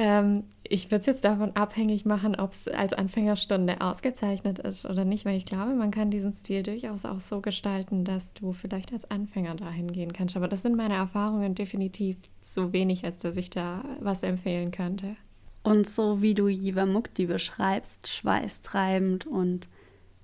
Ähm, 0.00 0.44
ich 0.62 0.90
würde 0.90 1.00
es 1.00 1.06
jetzt 1.06 1.26
davon 1.26 1.54
abhängig 1.56 2.06
machen, 2.06 2.34
ob 2.34 2.52
es 2.52 2.68
als 2.68 2.94
Anfängerstunde 2.94 3.82
ausgezeichnet 3.82 4.58
ist 4.58 4.86
oder 4.88 5.04
nicht, 5.04 5.26
weil 5.26 5.36
ich 5.36 5.44
glaube, 5.44 5.74
man 5.74 5.90
kann 5.90 6.10
diesen 6.10 6.32
Stil 6.32 6.62
durchaus 6.62 7.04
auch 7.04 7.20
so 7.20 7.42
gestalten, 7.42 8.06
dass 8.06 8.32
du 8.32 8.52
vielleicht 8.52 8.94
als 8.94 9.10
Anfänger 9.10 9.56
dahin 9.56 9.92
gehen 9.92 10.14
kannst. 10.14 10.38
Aber 10.38 10.48
das 10.48 10.62
sind 10.62 10.74
meine 10.74 10.94
Erfahrungen 10.94 11.54
definitiv 11.54 12.16
zu 12.40 12.72
wenig, 12.72 13.04
als 13.04 13.18
dass 13.18 13.36
ich 13.36 13.50
da 13.50 13.84
was 14.00 14.22
empfehlen 14.22 14.70
könnte. 14.70 15.16
Und 15.62 15.86
so 15.86 16.22
wie 16.22 16.32
du 16.32 16.48
Jiva 16.48 16.86
Mukti 16.86 17.26
beschreibst, 17.26 18.08
schweißtreibend 18.08 19.26
und 19.26 19.68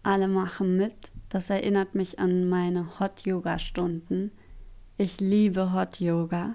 alle 0.03 0.27
machen 0.27 0.79
mit, 0.79 1.13
das 1.29 1.51
erinnert 1.51 1.95
mich 1.95 2.19
an 2.19 2.49
meine 2.49 2.99
Hot 2.99 3.27
Yoga 3.27 3.59
Stunden. 3.59 4.31
Ich 4.97 5.21
liebe 5.21 5.75
Hot 5.75 6.01
Yoga. 6.01 6.55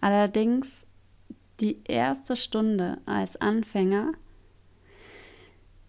Allerdings 0.00 0.86
die 1.60 1.78
erste 1.84 2.36
Stunde 2.36 2.98
als 3.06 3.36
Anfänger, 3.36 4.12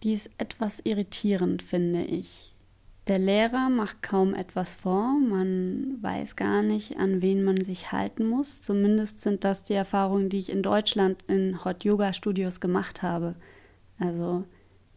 die 0.02 0.12
ist 0.12 0.30
etwas 0.38 0.80
irritierend, 0.84 1.62
finde 1.62 2.02
ich. 2.02 2.54
Der 3.08 3.18
Lehrer 3.18 3.68
macht 3.68 4.00
kaum 4.02 4.32
etwas 4.32 4.76
vor, 4.76 5.18
man 5.18 5.98
weiß 6.02 6.36
gar 6.36 6.62
nicht, 6.62 6.98
an 6.98 7.20
wen 7.20 7.42
man 7.42 7.60
sich 7.60 7.90
halten 7.90 8.26
muss. 8.26 8.62
Zumindest 8.62 9.20
sind 9.20 9.42
das 9.42 9.64
die 9.64 9.74
Erfahrungen, 9.74 10.28
die 10.28 10.38
ich 10.38 10.50
in 10.50 10.62
Deutschland 10.62 11.22
in 11.26 11.64
Hot 11.64 11.82
Yoga 11.82 12.12
Studios 12.12 12.60
gemacht 12.60 13.02
habe. 13.02 13.34
Also 13.98 14.44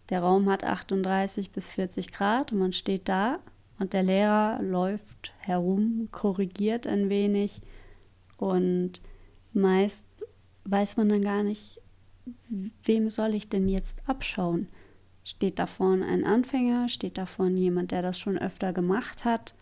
der 0.09 0.19
Raum 0.19 0.49
hat 0.49 0.63
38 0.63 1.51
bis 1.51 1.71
40 1.71 2.11
Grad 2.11 2.51
und 2.51 2.59
man 2.59 2.73
steht 2.73 3.09
da 3.09 3.39
und 3.79 3.93
der 3.93 4.03
Lehrer 4.03 4.61
läuft 4.61 5.33
herum, 5.39 6.09
korrigiert 6.11 6.85
ein 6.85 7.09
wenig 7.09 7.61
und 8.37 9.01
meist 9.51 10.05
weiß 10.65 10.97
man 10.97 11.09
dann 11.09 11.21
gar 11.21 11.43
nicht, 11.43 11.81
wem 12.83 13.09
soll 13.09 13.35
ich 13.35 13.49
denn 13.49 13.67
jetzt 13.67 14.07
abschauen? 14.07 14.67
Steht 15.23 15.59
da 15.59 15.65
vorne 15.65 16.05
ein 16.05 16.23
Anfänger? 16.23 16.89
Steht 16.89 17.17
da 17.17 17.25
vorne 17.25 17.59
jemand, 17.59 17.91
der 17.91 18.01
das 18.01 18.19
schon 18.19 18.37
öfter 18.37 18.73
gemacht 18.73 19.25
hat? 19.25 19.53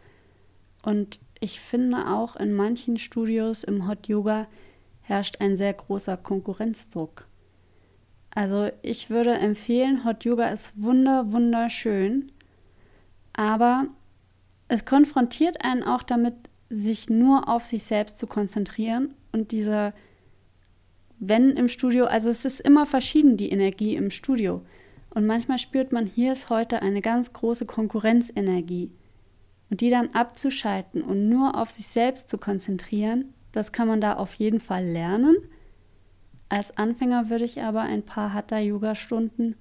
Und 0.82 1.20
ich 1.39 1.60
finde 1.60 2.08
auch 2.10 2.36
in 2.36 2.54
manchen 2.54 2.98
Studios 2.98 3.63
im 3.63 3.88
Hot 3.88 4.08
Yoga 4.08 4.48
herrscht 5.02 5.38
ein 5.39 5.56
sehr 5.56 5.74
großer 5.74 6.18
Konkurrenzdruck. 6.18 7.26
Also 8.32 8.70
ich 8.82 9.10
würde 9.10 9.34
empfehlen, 9.34 10.06
Hot 10.06 10.26
Yoga 10.26 10.50
ist 10.50 10.74
wunder, 10.82 11.32
wunderschön, 11.32 12.32
aber 13.34 13.88
es 14.68 14.86
konfrontiert 14.86 15.63
einen 15.63 15.84
auch 15.84 16.04
damit, 16.04 16.34
sich 16.70 17.10
nur 17.10 17.48
auf 17.48 17.63
sich 17.66 17.84
selbst 17.84 18.18
zu 18.18 18.26
konzentrieren 18.26 19.13
und 19.32 19.52
diese 19.52 19.94
wenn 21.19 21.52
im 21.52 21.69
Studio, 21.69 22.06
also 22.06 22.30
es 22.30 22.45
ist 22.45 22.60
immer 22.60 22.86
verschieden, 22.86 23.38
die 23.38 23.49
Energie 23.49 23.95
im 23.95 24.12
Studio. 24.12 24.62
Und 25.10 25.26
manchmal 25.26 25.60
spürt 25.60 25.91
man, 25.91 26.06
hier 26.06 26.34
ist 26.34 26.49
heute 26.49 26.82
eine 26.82 27.02
ganz 27.02 27.34
große 27.34 27.65
Konkurrenzenergie. 27.65 28.91
Und 29.69 29.82
die 29.82 29.89
dann 29.89 30.10
abzuschalten 30.10 31.02
und 31.02 31.30
nur 31.30 31.60
auf 31.60 31.69
sich 31.69 31.88
selbst 31.88 32.30
zu 32.30 32.38
konzentrieren, 32.38 33.34
das 33.52 33.71
kann 33.71 33.88
man 33.88 34.02
da 34.02 34.13
auf 34.13 34.34
jeden 34.36 34.60
Fall 34.60 34.86
lernen. 34.86 35.36
Als 36.49 36.78
Anfänger 36.78 37.30
würde 37.30 37.45
ich 37.45 37.62
aber 37.62 37.82
ein 37.82 38.04
paar 38.04 38.34
Hatha-Yoga-Stunden 38.34 39.56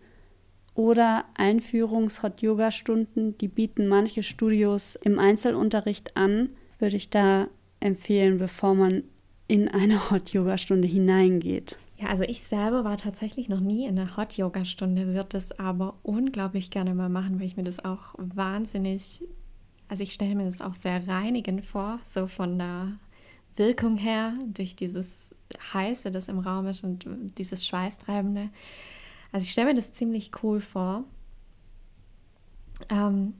oder 0.75 1.25
Einführungs-Hot-Yoga-Stunden, 1.35 3.37
die 3.39 3.49
bieten 3.49 3.89
manche 3.89 4.23
Studios 4.23 4.97
im 4.97 5.19
Einzelunterricht 5.19 6.17
an, 6.17 6.51
würde 6.79 6.97
ich 6.97 7.11
da 7.11 7.49
empfehlen, 7.81 8.39
bevor 8.39 8.75
man 8.75 9.05
in 9.49 9.69
eine 9.69 10.11
Hot-Yoga-Stunde 10.11 10.89
hineingeht. 10.89 11.77
Ja, 11.99 12.09
also 12.09 12.25
ich 12.25 12.43
selber 12.43 12.85
war 12.85 12.97
tatsächlich 12.97 13.49
noch 13.49 13.61
nie 13.61 13.87
in 13.87 13.99
einer 13.99 14.17
Hot-Yoga-Stunde, 14.17 15.15
würde 15.15 15.37
es 15.37 15.59
aber 15.59 15.95
unglaublich 16.03 16.71
gerne 16.71 16.95
mal 16.95 17.09
machen, 17.09 17.39
weil 17.39 17.47
ich 17.47 17.57
mir 17.57 17.63
das 17.63 17.85
auch 17.85 18.15
wahnsinnig, 18.17 19.23
also 19.89 20.03
ich 20.03 20.13
stelle 20.13 20.35
mir 20.35 20.45
das 20.45 20.61
auch 20.61 20.75
sehr 20.75 21.07
reinigend 21.07 21.65
vor, 21.65 22.01
so 22.07 22.27
von 22.27 22.59
der 22.59 22.99
Wirkung 23.57 23.99
her, 23.99 24.35
durch 24.47 24.75
dieses 24.75 25.35
Heiße, 25.73 26.11
das 26.11 26.29
im 26.29 26.39
Raum 26.39 26.67
ist 26.67 26.83
und 26.83 27.07
dieses 27.39 27.67
Schweißtreibende. 27.67 28.51
Also 29.31 29.45
ich 29.45 29.53
stelle 29.53 29.69
mir 29.69 29.75
das 29.75 29.93
ziemlich 29.93 30.31
cool 30.43 30.61
vor. 30.61 31.05
Ähm, 32.89 33.35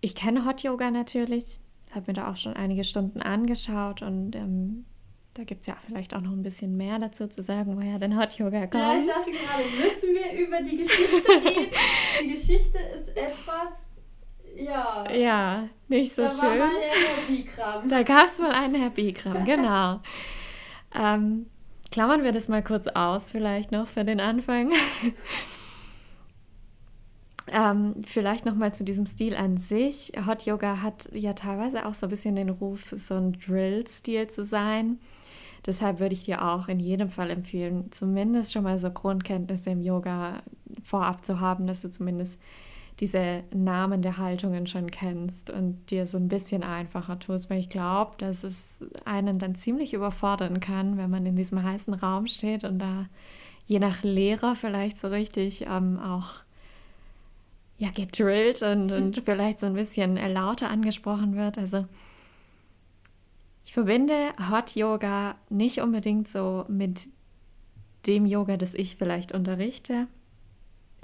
ich 0.00 0.14
kenne 0.14 0.44
Hot 0.44 0.62
Yoga 0.62 0.90
natürlich, 0.90 1.60
habe 1.94 2.04
mir 2.08 2.14
da 2.14 2.30
auch 2.30 2.36
schon 2.36 2.54
einige 2.54 2.84
Stunden 2.84 3.20
angeschaut 3.20 4.02
und 4.02 4.34
ähm, 4.36 4.84
da 5.34 5.44
gibt 5.44 5.62
es 5.62 5.66
ja 5.66 5.76
vielleicht 5.86 6.14
auch 6.14 6.20
noch 6.20 6.32
ein 6.32 6.42
bisschen 6.42 6.76
mehr 6.76 6.98
dazu 6.98 7.26
zu 7.26 7.40
sagen, 7.40 7.76
woher 7.76 7.98
denn 7.98 8.18
Hot 8.18 8.34
Yoga 8.34 8.66
kommt. 8.66 8.82
Ja, 8.82 8.96
ich 8.96 9.06
dachte 9.06 9.30
gerade, 9.30 9.64
müssen 9.82 10.10
wir 10.14 10.46
über 10.46 10.60
die 10.60 10.76
Geschichte 10.76 11.28
reden? 11.30 11.72
die 12.22 12.28
Geschichte 12.28 12.78
ist 12.94 13.16
etwas, 13.16 13.90
ja. 14.54 15.10
Ja, 15.10 15.68
nicht 15.88 16.14
so 16.14 16.22
da 16.22 16.28
schön. 16.28 16.38
Da 16.40 16.48
war 16.48 16.56
mal 16.58 17.82
der. 17.82 17.88
Da 17.88 18.02
gab 18.02 18.26
es 18.26 18.38
mal 18.40 18.50
einen 18.50 18.74
Herr 18.74 18.90
Bikram, 18.90 19.44
genau. 19.46 20.00
ähm, 20.94 21.46
klammern 21.90 22.24
wir 22.24 22.32
das 22.32 22.48
mal 22.48 22.62
kurz 22.62 22.86
aus, 22.88 23.30
vielleicht 23.30 23.72
noch 23.72 23.88
für 23.88 24.04
den 24.04 24.20
Anfang. 24.20 24.72
Ähm, 27.50 27.96
vielleicht 28.04 28.46
noch 28.46 28.54
mal 28.54 28.72
zu 28.72 28.84
diesem 28.84 29.06
Stil 29.06 29.34
an 29.34 29.56
sich. 29.56 30.12
Hot 30.26 30.46
Yoga 30.46 30.82
hat 30.82 31.08
ja 31.12 31.32
teilweise 31.32 31.86
auch 31.86 31.94
so 31.94 32.06
ein 32.06 32.10
bisschen 32.10 32.36
den 32.36 32.50
Ruf, 32.50 32.94
so 32.96 33.14
ein 33.14 33.32
Drill-Stil 33.32 34.28
zu 34.28 34.44
sein. 34.44 34.98
Deshalb 35.66 36.00
würde 36.00 36.14
ich 36.14 36.24
dir 36.24 36.44
auch 36.44 36.68
in 36.68 36.80
jedem 36.80 37.08
Fall 37.08 37.30
empfehlen, 37.30 37.90
zumindest 37.92 38.52
schon 38.52 38.64
mal 38.64 38.78
so 38.78 38.90
Grundkenntnisse 38.90 39.70
im 39.70 39.80
Yoga 39.80 40.42
vorab 40.82 41.24
zu 41.24 41.40
haben, 41.40 41.66
dass 41.66 41.82
du 41.82 41.90
zumindest 41.90 42.40
diese 43.00 43.42
Namen 43.52 44.02
der 44.02 44.18
Haltungen 44.18 44.66
schon 44.66 44.90
kennst 44.90 45.50
und 45.50 45.90
dir 45.90 46.06
so 46.06 46.18
ein 46.18 46.28
bisschen 46.28 46.62
einfacher 46.62 47.18
tust, 47.18 47.48
weil 47.48 47.58
ich 47.58 47.68
glaube, 47.68 48.12
dass 48.18 48.44
es 48.44 48.84
einen 49.04 49.38
dann 49.38 49.54
ziemlich 49.54 49.94
überfordern 49.94 50.60
kann, 50.60 50.98
wenn 50.98 51.10
man 51.10 51.26
in 51.26 51.36
diesem 51.36 51.62
heißen 51.62 51.94
Raum 51.94 52.26
steht 52.26 52.64
und 52.64 52.78
da 52.78 53.06
je 53.66 53.78
nach 53.78 54.02
Lehrer 54.02 54.54
vielleicht 54.54 54.98
so 54.98 55.08
richtig 55.08 55.66
ähm, 55.68 55.98
auch 55.98 56.41
ja, 57.82 57.90
gedrillt 57.90 58.62
und, 58.62 58.92
und 58.92 59.22
vielleicht 59.24 59.58
so 59.58 59.66
ein 59.66 59.74
bisschen 59.74 60.14
lauter 60.14 60.70
angesprochen 60.70 61.34
wird. 61.34 61.58
Also 61.58 61.84
ich 63.64 63.72
verbinde 63.72 64.32
Hot 64.50 64.76
Yoga 64.76 65.34
nicht 65.50 65.80
unbedingt 65.80 66.28
so 66.28 66.64
mit 66.68 67.08
dem 68.06 68.24
Yoga, 68.24 68.56
das 68.56 68.74
ich 68.74 68.94
vielleicht 68.94 69.32
unterrichte 69.32 70.06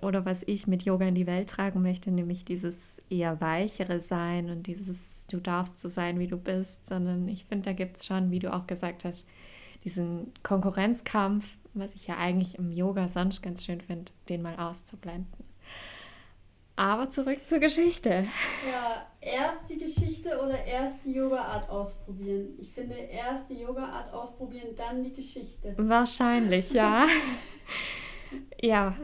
oder 0.02 0.24
was 0.24 0.44
ich 0.46 0.68
mit 0.68 0.84
Yoga 0.84 1.08
in 1.08 1.16
die 1.16 1.26
Welt 1.26 1.50
tragen 1.50 1.82
möchte, 1.82 2.12
nämlich 2.12 2.44
dieses 2.44 3.02
eher 3.10 3.40
weichere 3.40 3.98
Sein 3.98 4.48
und 4.48 4.68
dieses 4.68 5.26
Du 5.26 5.40
darfst 5.40 5.80
so 5.80 5.88
sein, 5.88 6.20
wie 6.20 6.28
du 6.28 6.36
bist, 6.36 6.86
sondern 6.86 7.26
ich 7.26 7.44
finde, 7.44 7.64
da 7.64 7.72
gibt 7.72 7.96
es 7.96 8.06
schon, 8.06 8.30
wie 8.30 8.38
du 8.38 8.54
auch 8.54 8.68
gesagt 8.68 9.04
hast, 9.04 9.26
diesen 9.82 10.32
Konkurrenzkampf, 10.44 11.56
was 11.74 11.96
ich 11.96 12.06
ja 12.06 12.18
eigentlich 12.18 12.56
im 12.56 12.70
Yoga 12.70 13.08
sonst 13.08 13.42
ganz 13.42 13.66
schön 13.66 13.80
finde, 13.80 14.12
den 14.28 14.42
mal 14.42 14.54
auszublenden. 14.54 15.47
Aber 16.78 17.10
zurück 17.10 17.44
zur 17.44 17.58
Geschichte. 17.58 18.28
Ja, 18.70 19.04
erst 19.20 19.68
die 19.68 19.78
Geschichte 19.78 20.40
oder 20.40 20.64
erst 20.64 21.04
die 21.04 21.10
Yoga-Art 21.10 21.68
ausprobieren? 21.68 22.50
Ich 22.56 22.68
finde, 22.68 22.94
erst 22.94 23.50
die 23.50 23.58
Yoga-Art 23.58 24.14
ausprobieren, 24.14 24.68
dann 24.76 25.02
die 25.02 25.12
Geschichte. 25.12 25.74
Wahrscheinlich, 25.76 26.72
ja. 26.72 27.04
ja, 28.62 28.94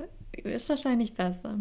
ist 0.45 0.69
wahrscheinlich 0.69 1.15
besser. 1.15 1.59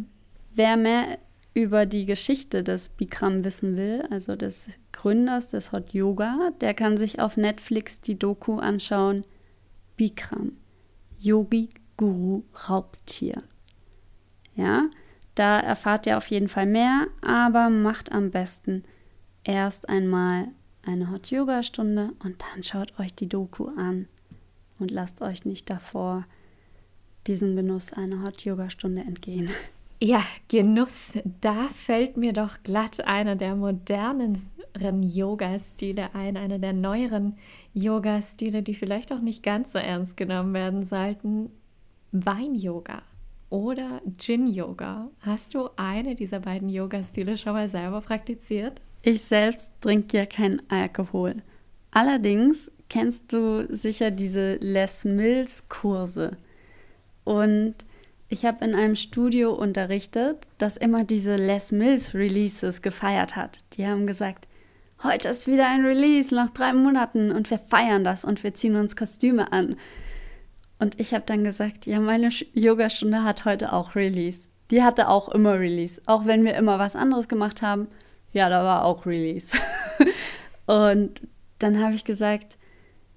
Wer 0.53 0.77
mehr 0.77 1.17
über 1.55 1.87
die 1.87 2.05
Geschichte 2.05 2.61
des 2.61 2.89
Bikram 2.89 3.43
wissen 3.43 3.75
will, 3.75 4.07
also 4.11 4.35
des 4.35 4.67
Gründers 4.91 5.47
des 5.47 5.71
Hot 5.71 5.93
Yoga, 5.93 6.51
der 6.61 6.75
kann 6.75 6.95
sich 6.95 7.21
auf 7.21 7.37
Netflix 7.37 8.01
die 8.01 8.19
Doku 8.19 8.57
anschauen. 8.57 9.23
Bikram, 9.97 10.57
Yogi 11.17 11.69
Guru 11.97 12.43
Raubtier. 12.69 13.41
Ja, 14.55 14.83
da 15.35 15.59
erfahrt 15.59 16.05
ihr 16.05 16.17
auf 16.17 16.27
jeden 16.27 16.47
Fall 16.47 16.65
mehr, 16.65 17.07
aber 17.21 17.69
macht 17.69 18.11
am 18.11 18.31
besten 18.31 18.83
erst 19.43 19.89
einmal 19.89 20.47
eine 20.85 21.11
Hot 21.11 21.31
Yoga 21.31 21.63
Stunde 21.63 22.11
und 22.23 22.35
dann 22.41 22.63
schaut 22.63 22.99
euch 22.99 23.13
die 23.15 23.29
Doku 23.29 23.67
an 23.77 24.07
und 24.79 24.91
lasst 24.91 25.21
euch 25.21 25.45
nicht 25.45 25.69
davor 25.69 26.25
diesen 27.25 27.55
Genuss 27.55 27.93
einer 27.93 28.23
Hot 28.23 28.43
Yoga 28.43 28.69
Stunde 28.69 29.01
entgehen. 29.01 29.49
Ja, 30.01 30.21
Genuss, 30.49 31.17
da 31.39 31.69
fällt 31.73 32.17
mir 32.17 32.33
doch 32.33 32.61
glatt 32.63 32.99
einer 33.05 33.37
der 33.37 33.55
moderneren 33.55 35.01
Yoga-Stile 35.01 36.13
ein, 36.13 36.35
einer 36.35 36.59
der 36.59 36.73
neueren 36.73 37.37
Yoga-Stile, 37.73 38.63
die 38.63 38.73
vielleicht 38.73 39.13
auch 39.13 39.21
nicht 39.21 39.43
ganz 39.43 39.71
so 39.71 39.79
ernst 39.79 40.17
genommen 40.17 40.53
werden 40.53 40.83
sollten. 40.83 41.51
Wein-Yoga 42.11 43.01
oder 43.53 44.01
Gin-Yoga. 44.17 45.11
Hast 45.21 45.53
du 45.53 45.69
eine 45.75 46.15
dieser 46.15 46.39
beiden 46.39 46.69
Yoga-Stile 46.69 47.37
schon 47.37 47.53
mal 47.53 47.69
selber 47.69 48.01
praktiziert? 48.01 48.81
Ich 49.03 49.21
selbst 49.21 49.69
trinke 49.79 50.17
ja 50.17 50.25
keinen 50.25 50.59
Alkohol. 50.71 51.35
Allerdings 51.91 52.71
kennst 52.89 53.31
du 53.31 53.67
sicher 53.69 54.09
diese 54.09 54.55
Les 54.55 55.05
Mills-Kurse. 55.05 56.35
Und 57.25 57.75
ich 58.27 58.43
habe 58.43 58.65
in 58.65 58.73
einem 58.73 58.95
Studio 58.95 59.53
unterrichtet, 59.53 60.47
das 60.57 60.75
immer 60.75 61.03
diese 61.03 61.35
Les 61.35 61.71
Mills 61.71 62.15
Releases 62.15 62.81
gefeiert 62.81 63.35
hat. 63.35 63.59
Die 63.73 63.85
haben 63.85 64.07
gesagt, 64.07 64.47
heute 65.03 65.29
ist 65.29 65.45
wieder 65.45 65.67
ein 65.67 65.85
Release 65.85 66.33
nach 66.33 66.49
drei 66.49 66.73
Monaten 66.73 67.31
und 67.31 67.51
wir 67.51 67.59
feiern 67.59 68.03
das 68.03 68.25
und 68.25 68.43
wir 68.43 68.55
ziehen 68.55 68.77
uns 68.77 68.95
Kostüme 68.95 69.51
an. 69.51 69.75
Und 70.79 70.99
ich 70.99 71.13
habe 71.13 71.23
dann 71.25 71.43
gesagt, 71.43 71.85
ja, 71.85 71.99
meine 71.99 72.29
Yogastunde 72.53 73.23
hat 73.23 73.45
heute 73.45 73.73
auch 73.73 73.95
Release. 73.95 74.47
Die 74.71 74.83
hatte 74.83 75.07
auch 75.07 75.29
immer 75.29 75.59
Release. 75.59 76.01
Auch 76.07 76.25
wenn 76.25 76.43
wir 76.43 76.55
immer 76.55 76.79
was 76.79 76.95
anderes 76.95 77.27
gemacht 77.27 77.61
haben, 77.61 77.87
ja, 78.31 78.49
da 78.49 78.63
war 78.63 78.85
auch 78.85 79.05
Release. 79.05 79.55
und 80.65 81.21
dann 81.59 81.81
habe 81.81 81.93
ich 81.93 82.03
gesagt, 82.03 82.57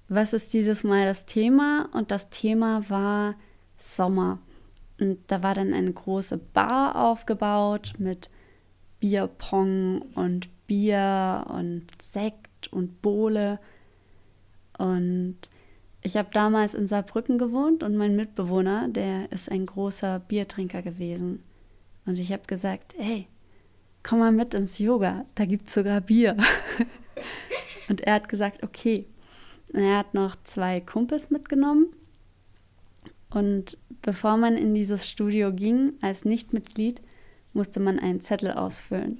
was 0.09 0.33
ist 0.33 0.53
dieses 0.53 0.83
Mal 0.83 1.05
das 1.05 1.25
Thema? 1.25 1.89
Und 1.93 2.11
das 2.11 2.29
Thema 2.29 2.89
war 2.89 3.35
Sommer. 3.77 4.39
Und 4.99 5.19
da 5.27 5.43
war 5.43 5.53
dann 5.53 5.73
eine 5.73 5.91
große 5.91 6.37
Bar 6.37 6.95
aufgebaut 6.95 7.93
mit 7.97 8.29
Bierpong 8.99 10.01
und 10.15 10.49
Bier 10.67 11.45
und 11.49 11.87
Sekt 12.09 12.71
und 12.71 13.01
Bowle. 13.01 13.59
Und 14.77 15.37
ich 16.07 16.15
habe 16.15 16.29
damals 16.31 16.73
in 16.73 16.87
Saarbrücken 16.87 17.37
gewohnt 17.37 17.83
und 17.83 17.97
mein 17.97 18.15
Mitbewohner, 18.15 18.87
der 18.87 19.29
ist 19.29 19.51
ein 19.51 19.65
großer 19.65 20.19
Biertrinker 20.19 20.81
gewesen. 20.81 21.43
Und 22.05 22.17
ich 22.17 22.31
habe 22.31 22.43
gesagt, 22.47 22.95
hey, 22.97 23.27
komm 24.03 24.19
mal 24.19 24.31
mit 24.31 24.53
ins 24.53 24.79
Yoga, 24.79 25.25
da 25.35 25.43
gibt 25.43 25.67
es 25.67 25.73
sogar 25.73 25.99
Bier. 25.99 26.37
und 27.89 27.99
er 27.99 28.13
hat 28.13 28.29
gesagt, 28.29 28.63
okay. 28.63 29.05
Und 29.73 29.81
er 29.81 29.97
hat 29.97 30.13
noch 30.13 30.37
zwei 30.45 30.79
Kumpels 30.79 31.29
mitgenommen. 31.29 31.87
Und 33.29 33.77
bevor 34.01 34.37
man 34.37 34.55
in 34.55 34.73
dieses 34.73 35.09
Studio 35.09 35.51
ging, 35.51 35.91
als 35.99 36.23
Nichtmitglied, 36.23 37.01
musste 37.51 37.81
man 37.81 37.99
einen 37.99 38.21
Zettel 38.21 38.51
ausfüllen. 38.51 39.19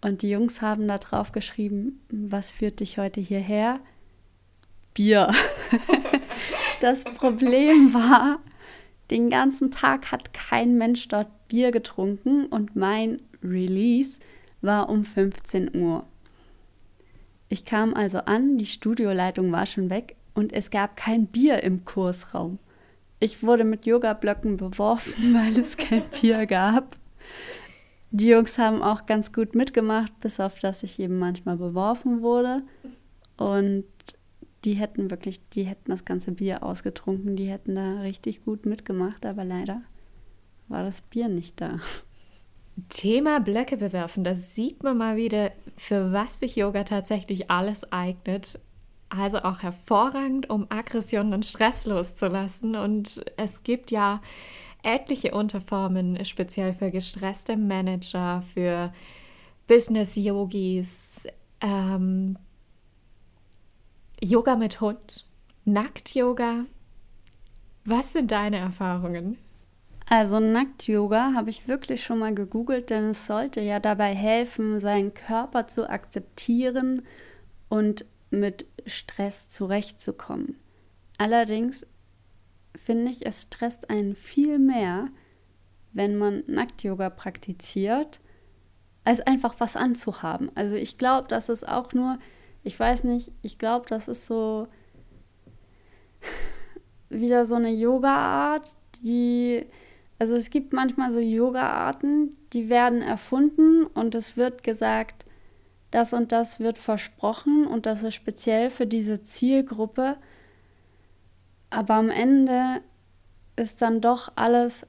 Und 0.00 0.22
die 0.22 0.30
Jungs 0.30 0.62
haben 0.62 0.86
da 0.86 0.98
drauf 0.98 1.32
geschrieben, 1.32 2.00
was 2.08 2.52
führt 2.52 2.78
dich 2.78 2.98
heute 2.98 3.20
hierher? 3.20 3.80
Bier. 4.94 5.32
das 6.80 7.04
Problem 7.04 7.94
war, 7.94 8.40
den 9.10 9.30
ganzen 9.30 9.70
Tag 9.70 10.10
hat 10.12 10.32
kein 10.32 10.78
Mensch 10.78 11.08
dort 11.08 11.28
Bier 11.48 11.70
getrunken 11.70 12.46
und 12.46 12.76
mein 12.76 13.20
Release 13.42 14.18
war 14.60 14.88
um 14.88 15.04
15 15.04 15.76
Uhr. 15.76 16.04
Ich 17.48 17.64
kam 17.64 17.92
also 17.92 18.18
an, 18.18 18.56
die 18.56 18.66
Studioleitung 18.66 19.52
war 19.52 19.66
schon 19.66 19.90
weg 19.90 20.16
und 20.34 20.52
es 20.52 20.70
gab 20.70 20.96
kein 20.96 21.26
Bier 21.26 21.62
im 21.62 21.84
Kursraum. 21.84 22.58
Ich 23.20 23.42
wurde 23.42 23.64
mit 23.64 23.84
Yoga-Blöcken 23.84 24.56
beworfen, 24.56 25.34
weil 25.34 25.58
es 25.58 25.76
kein 25.76 26.02
Bier 26.20 26.46
gab. 26.46 26.96
Die 28.10 28.28
Jungs 28.28 28.58
haben 28.58 28.82
auch 28.82 29.06
ganz 29.06 29.32
gut 29.32 29.54
mitgemacht, 29.54 30.18
bis 30.20 30.40
auf 30.40 30.58
dass 30.58 30.82
ich 30.82 30.98
eben 30.98 31.18
manchmal 31.18 31.56
beworfen 31.56 32.22
wurde. 32.22 32.62
Und 33.36 33.84
die 34.64 34.74
hätten 34.74 35.10
wirklich, 35.10 35.48
die 35.50 35.64
hätten 35.64 35.90
das 35.90 36.04
ganze 36.04 36.32
Bier 36.32 36.62
ausgetrunken, 36.62 37.36
die 37.36 37.50
hätten 37.50 37.74
da 37.74 38.00
richtig 38.00 38.44
gut 38.44 38.66
mitgemacht, 38.66 39.26
aber 39.26 39.44
leider 39.44 39.82
war 40.68 40.84
das 40.84 41.02
Bier 41.02 41.28
nicht 41.28 41.60
da. 41.60 41.80
Thema 42.88 43.40
Blöcke 43.40 43.76
bewerfen, 43.76 44.24
da 44.24 44.34
sieht 44.34 44.82
man 44.82 44.96
mal 44.96 45.16
wieder, 45.16 45.52
für 45.76 46.12
was 46.12 46.40
sich 46.40 46.56
Yoga 46.56 46.84
tatsächlich 46.84 47.50
alles 47.50 47.92
eignet. 47.92 48.60
Also 49.08 49.38
auch 49.40 49.62
hervorragend, 49.62 50.48
um 50.48 50.66
Aggressionen 50.70 51.34
und 51.34 51.44
Stress 51.44 51.84
loszulassen. 51.84 52.76
Und 52.76 53.22
es 53.36 53.62
gibt 53.62 53.90
ja 53.90 54.22
etliche 54.82 55.32
Unterformen, 55.32 56.24
speziell 56.24 56.72
für 56.72 56.90
gestresste 56.90 57.58
Manager, 57.58 58.42
für 58.54 58.90
Business-Yogis, 59.66 61.28
ähm, 61.60 62.38
Yoga 64.24 64.54
mit 64.54 64.80
Hund, 64.80 65.26
Nackt-Yoga. 65.64 66.66
Was 67.84 68.12
sind 68.12 68.30
deine 68.30 68.58
Erfahrungen? 68.58 69.36
Also 70.08 70.38
Nackt-Yoga 70.38 71.32
habe 71.34 71.50
ich 71.50 71.66
wirklich 71.66 72.04
schon 72.04 72.20
mal 72.20 72.32
gegoogelt, 72.32 72.90
denn 72.90 73.10
es 73.10 73.26
sollte 73.26 73.60
ja 73.60 73.80
dabei 73.80 74.14
helfen, 74.14 74.78
seinen 74.78 75.12
Körper 75.12 75.66
zu 75.66 75.90
akzeptieren 75.90 77.02
und 77.68 78.04
mit 78.30 78.64
Stress 78.86 79.48
zurechtzukommen. 79.48 80.54
Allerdings 81.18 81.84
finde 82.76 83.10
ich, 83.10 83.26
es 83.26 83.42
stresst 83.42 83.90
einen 83.90 84.14
viel 84.14 84.60
mehr, 84.60 85.06
wenn 85.92 86.16
man 86.16 86.44
Nackt-Yoga 86.46 87.10
praktiziert, 87.10 88.20
als 89.02 89.20
einfach 89.20 89.56
was 89.58 89.74
anzuhaben. 89.74 90.48
Also 90.54 90.76
ich 90.76 90.96
glaube, 90.96 91.26
dass 91.26 91.48
es 91.48 91.64
auch 91.64 91.92
nur 91.92 92.20
ich 92.62 92.78
weiß 92.78 93.04
nicht, 93.04 93.32
ich 93.42 93.58
glaube, 93.58 93.86
das 93.88 94.08
ist 94.08 94.26
so. 94.26 94.68
wieder 97.12 97.44
so 97.46 97.54
eine 97.56 97.70
Yoga-Art, 97.70 98.70
die, 99.02 99.66
also 100.18 100.34
es 100.34 100.50
gibt 100.50 100.72
manchmal 100.72 101.12
so 101.12 101.20
Yoga-Arten, 101.20 102.36
die 102.52 102.68
werden 102.68 103.02
erfunden 103.02 103.86
und 103.86 104.14
es 104.14 104.36
wird 104.36 104.62
gesagt, 104.62 105.24
das 105.90 106.14
und 106.14 106.32
das 106.32 106.58
wird 106.58 106.78
versprochen 106.78 107.66
und 107.66 107.86
das 107.86 108.02
ist 108.02 108.14
speziell 108.14 108.70
für 108.70 108.86
diese 108.86 109.22
Zielgruppe. 109.22 110.16
Aber 111.68 111.94
am 111.94 112.08
Ende 112.08 112.80
ist 113.56 113.82
dann 113.82 114.00
doch 114.00 114.32
alles 114.34 114.86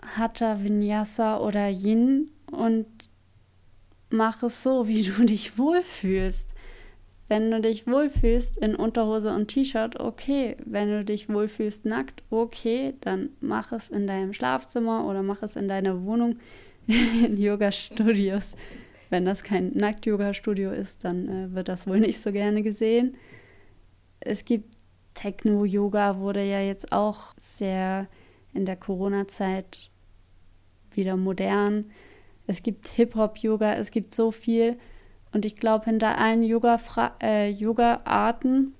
Hatha, 0.00 0.62
Vinyasa 0.62 1.40
oder 1.40 1.68
Yin 1.68 2.30
und 2.52 2.86
mach 4.10 4.42
es 4.44 4.62
so, 4.62 4.86
wie 4.86 5.02
du 5.02 5.24
dich 5.24 5.58
wohlfühlst. 5.58 6.48
Wenn 7.28 7.50
du 7.50 7.60
dich 7.60 7.86
wohlfühlst 7.86 8.56
in 8.56 8.74
Unterhose 8.74 9.34
und 9.34 9.48
T-Shirt, 9.48 10.00
okay. 10.00 10.56
Wenn 10.64 10.88
du 10.88 11.04
dich 11.04 11.28
wohlfühlst 11.28 11.84
nackt, 11.84 12.22
okay. 12.30 12.94
Dann 13.02 13.30
mach 13.40 13.72
es 13.72 13.90
in 13.90 14.06
deinem 14.06 14.32
Schlafzimmer 14.32 15.06
oder 15.06 15.22
mach 15.22 15.42
es 15.42 15.54
in 15.54 15.68
deiner 15.68 16.02
Wohnung 16.04 16.38
in 16.86 17.36
Yoga-Studios. 17.36 18.54
Wenn 19.10 19.24
das 19.24 19.42
kein 19.42 19.72
Nackt-Yoga-Studio 19.74 20.70
ist, 20.70 21.04
dann 21.04 21.28
äh, 21.28 21.54
wird 21.54 21.68
das 21.68 21.86
wohl 21.86 22.00
nicht 22.00 22.20
so 22.20 22.32
gerne 22.32 22.62
gesehen. 22.62 23.16
Es 24.20 24.44
gibt 24.44 24.74
Techno-Yoga, 25.14 26.18
wurde 26.18 26.42
ja 26.42 26.60
jetzt 26.60 26.92
auch 26.92 27.34
sehr 27.36 28.06
in 28.54 28.64
der 28.64 28.76
Corona-Zeit 28.76 29.90
wieder 30.92 31.16
modern. 31.16 31.90
Es 32.46 32.62
gibt 32.62 32.88
Hip-Hop-Yoga, 32.88 33.74
es 33.74 33.90
gibt 33.90 34.14
so 34.14 34.30
viel. 34.30 34.78
Und 35.32 35.44
ich 35.44 35.56
glaube, 35.56 35.86
hinter 35.86 36.18
allen 36.18 36.42
Yoga-Arten, 36.42 38.66
äh, 38.66 38.70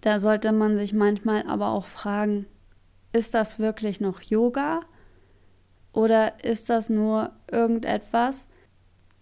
da 0.00 0.18
sollte 0.18 0.52
man 0.52 0.76
sich 0.76 0.92
manchmal 0.92 1.46
aber 1.46 1.68
auch 1.68 1.86
fragen, 1.86 2.46
ist 3.12 3.34
das 3.34 3.58
wirklich 3.58 4.00
noch 4.00 4.22
Yoga? 4.22 4.80
Oder 5.92 6.44
ist 6.44 6.70
das 6.70 6.88
nur 6.88 7.32
irgendetwas, 7.50 8.46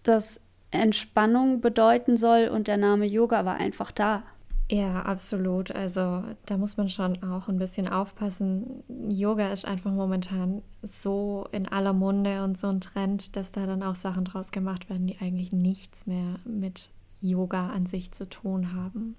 das 0.03 0.39
Entspannung 0.69 1.61
bedeuten 1.61 2.17
soll 2.17 2.49
und 2.49 2.67
der 2.67 2.77
Name 2.77 3.05
Yoga 3.05 3.45
war 3.45 3.55
einfach 3.55 3.91
da? 3.91 4.23
Ja, 4.69 5.03
absolut. 5.03 5.71
Also 5.71 6.23
da 6.45 6.57
muss 6.57 6.75
man 6.75 6.89
schon 6.89 7.23
auch 7.23 7.47
ein 7.47 7.57
bisschen 7.57 7.87
aufpassen. 7.87 8.83
Yoga 9.09 9.53
ist 9.53 9.65
einfach 9.65 9.91
momentan 9.91 10.61
so 10.81 11.47
in 11.53 11.67
aller 11.69 11.93
Munde 11.93 12.43
und 12.43 12.57
so 12.57 12.67
ein 12.67 12.81
Trend, 12.81 13.37
dass 13.37 13.53
da 13.53 13.65
dann 13.65 13.81
auch 13.81 13.95
Sachen 13.95 14.25
draus 14.25 14.51
gemacht 14.51 14.89
werden, 14.89 15.07
die 15.07 15.19
eigentlich 15.19 15.53
nichts 15.53 16.05
mehr 16.05 16.39
mit 16.43 16.89
Yoga 17.21 17.69
an 17.69 17.85
sich 17.85 18.11
zu 18.11 18.27
tun 18.27 18.73
haben. 18.73 19.15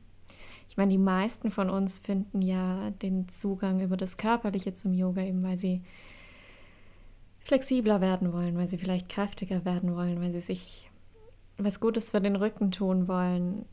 Ich 0.69 0.77
meine, 0.77 0.91
die 0.91 0.99
meisten 0.99 1.51
von 1.51 1.71
uns 1.71 1.99
finden 1.99 2.43
ja 2.43 2.91
den 2.91 3.27
Zugang 3.29 3.81
über 3.81 3.97
das 3.97 4.19
Körperliche 4.19 4.75
zum 4.75 4.93
Yoga, 4.93 5.23
eben 5.23 5.43
weil 5.43 5.57
sie 5.57 5.83
flexibler 7.39 8.03
werden 8.03 8.35
wollen, 8.35 8.59
weil 8.59 8.67
sie 8.67 8.77
vielleicht 8.77 9.09
kräftiger 9.09 9.65
werden 9.65 9.97
wollen, 9.97 10.21
weil 10.21 10.33
sie 10.33 10.41
sich 10.41 10.91
was 11.57 11.81
Gutes 11.81 12.11
für 12.11 12.21
den 12.21 12.37
Rücken 12.37 12.71
tun 12.71 13.09
wollen 13.09 13.65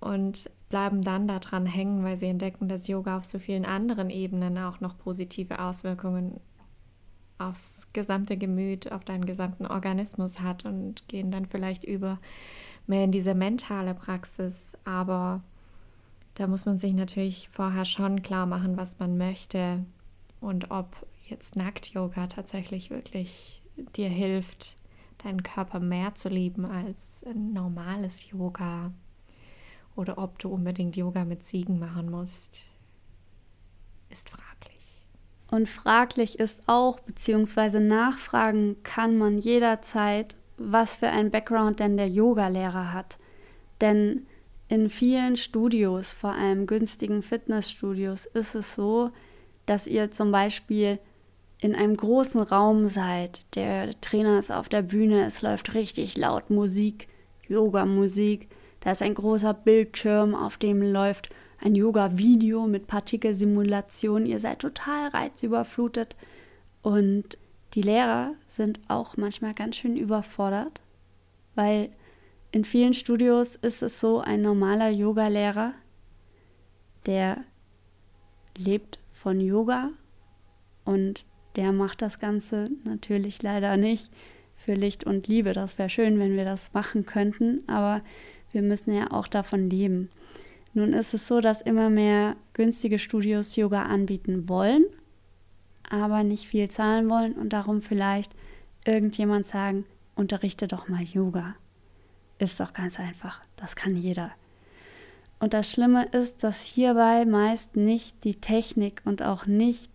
und 0.00 0.50
bleiben 0.70 1.02
dann 1.02 1.28
daran 1.28 1.66
hängen, 1.66 2.04
weil 2.04 2.16
sie 2.16 2.28
entdecken, 2.28 2.68
dass 2.68 2.88
Yoga 2.88 3.18
auf 3.18 3.24
so 3.24 3.38
vielen 3.38 3.66
anderen 3.66 4.08
Ebenen 4.08 4.56
auch 4.56 4.80
noch 4.80 4.96
positive 4.96 5.58
Auswirkungen 5.58 6.40
aufs 7.38 7.88
gesamte 7.92 8.36
Gemüt, 8.36 8.90
auf 8.92 9.04
deinen 9.04 9.26
gesamten 9.26 9.66
Organismus 9.66 10.40
hat 10.40 10.64
und 10.64 11.06
gehen 11.08 11.30
dann 11.30 11.46
vielleicht 11.46 11.84
über 11.84 12.18
mehr 12.86 13.04
in 13.04 13.12
diese 13.12 13.34
mentale 13.34 13.94
Praxis. 13.94 14.72
Aber 14.84 15.42
da 16.34 16.46
muss 16.46 16.66
man 16.66 16.78
sich 16.78 16.94
natürlich 16.94 17.48
vorher 17.48 17.84
schon 17.84 18.22
klar 18.22 18.46
machen, 18.46 18.76
was 18.76 18.98
man 18.98 19.18
möchte 19.18 19.84
und 20.40 20.70
ob 20.70 21.04
jetzt 21.28 21.56
Nackt-Yoga 21.56 22.28
tatsächlich 22.28 22.90
wirklich 22.90 23.60
dir 23.96 24.08
hilft, 24.08 24.76
deinen 25.24 25.42
Körper 25.42 25.80
mehr 25.80 26.14
zu 26.14 26.28
lieben 26.28 26.64
als 26.64 27.24
ein 27.26 27.52
normales 27.52 28.30
Yoga 28.30 28.92
oder 29.96 30.18
ob 30.18 30.38
du 30.38 30.48
unbedingt 30.48 30.96
Yoga 30.96 31.24
mit 31.24 31.44
Ziegen 31.44 31.78
machen 31.78 32.10
musst, 32.10 32.60
ist 34.08 34.30
fraglich. 34.30 35.04
Und 35.50 35.68
fraglich 35.68 36.38
ist 36.38 36.62
auch, 36.66 37.00
beziehungsweise 37.00 37.80
nachfragen 37.80 38.76
kann 38.82 39.18
man 39.18 39.38
jederzeit, 39.38 40.36
was 40.56 40.96
für 40.96 41.08
ein 41.08 41.30
Background 41.30 41.80
denn 41.80 41.96
der 41.96 42.08
Yogalehrer 42.08 42.92
hat. 42.92 43.18
Denn 43.80 44.26
in 44.68 44.90
vielen 44.90 45.36
Studios, 45.36 46.12
vor 46.12 46.32
allem 46.32 46.66
günstigen 46.66 47.22
Fitnessstudios, 47.22 48.26
ist 48.26 48.54
es 48.54 48.74
so, 48.74 49.10
dass 49.66 49.86
ihr 49.86 50.12
zum 50.12 50.30
Beispiel 50.30 50.98
in 51.60 51.74
einem 51.74 51.96
großen 51.96 52.40
Raum 52.40 52.86
seid. 52.86 53.54
Der 53.56 53.90
Trainer 54.00 54.38
ist 54.38 54.52
auf 54.52 54.68
der 54.68 54.82
Bühne, 54.82 55.24
es 55.24 55.42
läuft 55.42 55.74
richtig 55.74 56.16
laut 56.16 56.50
Musik, 56.50 57.08
Yoga-Musik. 57.48 58.48
Da 58.80 58.92
ist 58.92 59.02
ein 59.02 59.14
großer 59.14 59.54
Bildschirm, 59.54 60.34
auf 60.34 60.56
dem 60.56 60.82
läuft 60.82 61.28
ein 61.62 61.74
Yoga-Video 61.74 62.66
mit 62.66 62.86
Partikelsimulation. 62.86 64.26
Ihr 64.26 64.40
seid 64.40 64.60
total 64.60 65.08
reizüberflutet. 65.08 66.16
Und 66.82 67.36
die 67.74 67.82
Lehrer 67.82 68.32
sind 68.48 68.80
auch 68.88 69.16
manchmal 69.16 69.54
ganz 69.54 69.76
schön 69.76 69.96
überfordert, 69.96 70.80
weil 71.54 71.90
in 72.52 72.64
vielen 72.64 72.94
Studios 72.94 73.54
ist 73.56 73.82
es 73.82 74.00
so, 74.00 74.20
ein 74.20 74.42
normaler 74.42 74.88
Yoga-Lehrer, 74.88 75.74
der 77.06 77.44
lebt 78.56 78.98
von 79.12 79.40
Yoga 79.40 79.90
und 80.84 81.26
der 81.56 81.72
macht 81.72 82.02
das 82.02 82.18
Ganze 82.18 82.70
natürlich 82.84 83.42
leider 83.42 83.76
nicht 83.76 84.10
für 84.56 84.74
Licht 84.74 85.04
und 85.04 85.28
Liebe. 85.28 85.52
Das 85.52 85.78
wäre 85.78 85.88
schön, 85.88 86.18
wenn 86.18 86.36
wir 86.36 86.44
das 86.44 86.72
machen 86.72 87.06
könnten, 87.06 87.62
aber 87.68 88.02
wir 88.52 88.62
müssen 88.62 88.92
ja 88.94 89.10
auch 89.10 89.26
davon 89.26 89.70
leben. 89.70 90.10
Nun 90.72 90.92
ist 90.92 91.14
es 91.14 91.26
so, 91.26 91.40
dass 91.40 91.60
immer 91.60 91.90
mehr 91.90 92.36
günstige 92.52 92.98
Studios 92.98 93.56
Yoga 93.56 93.84
anbieten 93.84 94.48
wollen, 94.48 94.84
aber 95.88 96.22
nicht 96.22 96.46
viel 96.46 96.68
zahlen 96.68 97.10
wollen 97.10 97.32
und 97.32 97.52
darum 97.52 97.82
vielleicht 97.82 98.32
irgendjemand 98.84 99.46
sagen, 99.46 99.84
unterrichte 100.14 100.68
doch 100.68 100.88
mal 100.88 101.02
Yoga. 101.02 101.56
Ist 102.38 102.60
doch 102.60 102.72
ganz 102.72 102.98
einfach, 103.00 103.40
das 103.56 103.76
kann 103.76 103.96
jeder. 103.96 104.30
Und 105.40 105.54
das 105.54 105.70
Schlimme 105.70 106.04
ist, 106.06 106.44
dass 106.44 106.64
hierbei 106.64 107.24
meist 107.24 107.74
nicht 107.74 108.24
die 108.24 108.36
Technik 108.36 109.00
und 109.04 109.22
auch 109.22 109.46
nicht 109.46 109.90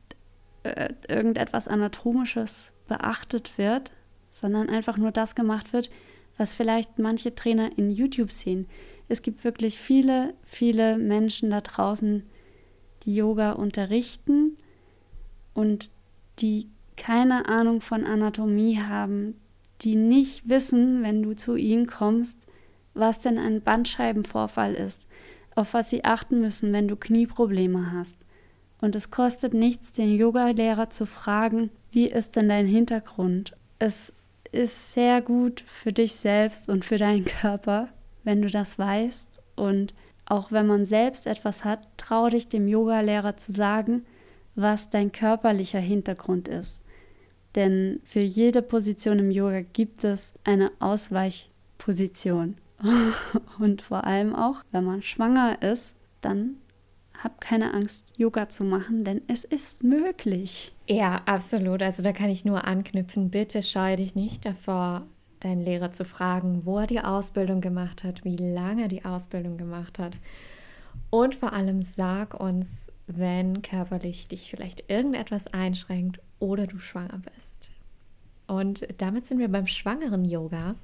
äh, 0.64 0.94
irgendetwas 1.08 1.68
Anatomisches 1.68 2.72
beachtet 2.88 3.58
wird, 3.58 3.92
sondern 4.32 4.70
einfach 4.70 4.98
nur 4.98 5.12
das 5.12 5.36
gemacht 5.36 5.72
wird, 5.72 5.90
was 6.38 6.54
vielleicht 6.54 7.00
manche 7.00 7.36
Trainer 7.36 7.78
in 7.78 7.90
YouTube 7.90 8.32
sehen. 8.32 8.68
Es 9.08 9.22
gibt 9.22 9.44
wirklich 9.44 9.78
viele, 9.78 10.34
viele 10.44 10.98
Menschen 10.98 11.52
da 11.52 11.62
draußen, 11.62 12.24
die 13.06 13.16
Yoga 13.16 13.52
unterrichten 13.52 14.58
und 15.54 15.92
die 16.40 16.68
keine 16.98 17.48
Ahnung 17.48 17.82
von 17.82 18.06
Anatomie 18.06 18.80
haben, 18.80 19.36
die 19.82 19.96
nicht 19.96 20.48
wissen, 20.50 21.04
wenn 21.04 21.22
du 21.22 21.36
zu 21.36 21.56
ihnen 21.56 21.88
kommst, 21.88 22.40
was 22.94 23.20
denn 23.20 23.38
ein 23.38 23.62
Bandscheibenvorfall 23.62 24.74
ist, 24.74 25.06
auf 25.54 25.74
was 25.74 25.90
sie 25.90 26.04
achten 26.04 26.40
müssen, 26.40 26.72
wenn 26.74 26.88
du 26.88 26.96
Knieprobleme 26.96 27.92
hast. 27.92 28.18
Und 28.82 28.96
es 28.96 29.12
kostet 29.12 29.54
nichts, 29.54 29.92
den 29.92 30.16
Yogalehrer 30.16 30.90
zu 30.90 31.06
fragen, 31.06 31.70
wie 31.92 32.08
ist 32.08 32.36
denn 32.36 32.50
dein 32.50 32.68
Hintergrund? 32.68 33.56
Es 33.80 34.14
ist 34.56 34.94
sehr 34.94 35.22
gut 35.22 35.64
für 35.68 35.94
dich 35.94 36.14
selbst 36.14 36.70
und 36.70 36.86
für 36.86 36.98
deinen 36.98 37.26
Körper, 37.26 37.90
wenn 38.24 38.42
du 38.42 38.50
das 38.50 38.80
weißt. 38.80 39.42
Und 39.56 39.94
auch 40.26 40.52
wenn 40.52 40.68
man 40.68 40.86
selbst 40.86 41.28
etwas 41.28 41.64
hat, 41.64 41.88
trau 41.98 42.30
dich 42.30 42.48
dem 42.48 42.68
Yogalehrer 42.68 43.38
zu 43.38 43.52
sagen, 43.52 44.04
was 44.56 44.90
dein 44.90 45.12
körperlicher 45.12 45.80
Hintergrund 45.80 46.48
ist. 46.48 46.82
Denn 47.56 48.00
für 48.04 48.20
jede 48.20 48.62
Position 48.62 49.20
im 49.20 49.32
Yoga 49.32 49.62
gibt 49.62 50.04
es 50.04 50.34
eine 50.44 50.72
Ausweichposition. 50.80 52.58
und 53.60 53.82
vor 53.82 54.04
allem 54.04 54.36
auch, 54.36 54.64
wenn 54.72 54.84
man 54.84 55.02
schwanger 55.02 55.62
ist, 55.62 55.94
dann 56.22 56.58
hab 57.24 57.42
keine 57.42 57.74
Angst, 57.74 58.14
Yoga 58.18 58.50
zu 58.50 58.64
machen, 58.64 59.04
denn 59.04 59.22
es 59.28 59.44
ist 59.44 59.84
möglich. 59.84 60.74
Ja, 60.88 61.22
absolut. 61.26 61.82
Also 61.82 62.04
da 62.04 62.12
kann 62.12 62.30
ich 62.30 62.46
nur 62.46 62.66
anknüpfen. 62.66 63.30
Bitte 63.30 63.64
scheue 63.64 63.96
dich 63.96 64.16
nicht 64.16 64.46
davor, 64.46 65.06
deinen 65.40 65.62
Lehrer 65.62 65.92
zu 65.92 66.06
fragen, 66.06 66.66
wo 66.66 66.80
er 66.80 66.88
die 66.88 67.02
Ausbildung 67.02 67.62
gemacht 67.62 68.04
hat, 68.04 68.24
wie 68.24 68.38
lange 68.38 68.84
er 68.84 68.88
die 68.88 69.06
Ausbildung 69.06 69.58
gemacht 69.58 70.00
hat. 70.00 70.20
Und 71.10 71.36
vor 71.36 71.54
allem 71.54 71.84
sag 71.84 72.40
uns, 72.40 72.92
wenn 73.08 73.62
körperlich 73.62 74.28
dich 74.28 74.50
vielleicht 74.50 74.90
irgendetwas 74.90 75.48
einschränkt 75.48 76.20
oder 76.40 76.68
du 76.68 76.80
schwanger 76.80 77.22
bist. 77.36 77.72
Und 78.48 78.88
damit 78.98 79.26
sind 79.26 79.40
wir 79.40 79.50
beim 79.50 79.68
schwangeren 79.68 80.26
Yoga. 80.26 80.76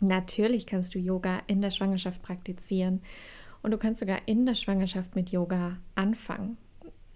Natürlich 0.00 0.66
kannst 0.66 0.94
du 0.94 0.98
Yoga 0.98 1.40
in 1.46 1.60
der 1.60 1.70
Schwangerschaft 1.70 2.22
praktizieren 2.22 3.02
Und 3.62 3.72
du 3.72 3.78
kannst 3.78 4.00
sogar 4.00 4.18
in 4.26 4.46
der 4.46 4.54
Schwangerschaft 4.54 5.14
mit 5.14 5.30
Yoga 5.30 5.76
anfangen. 5.94 6.56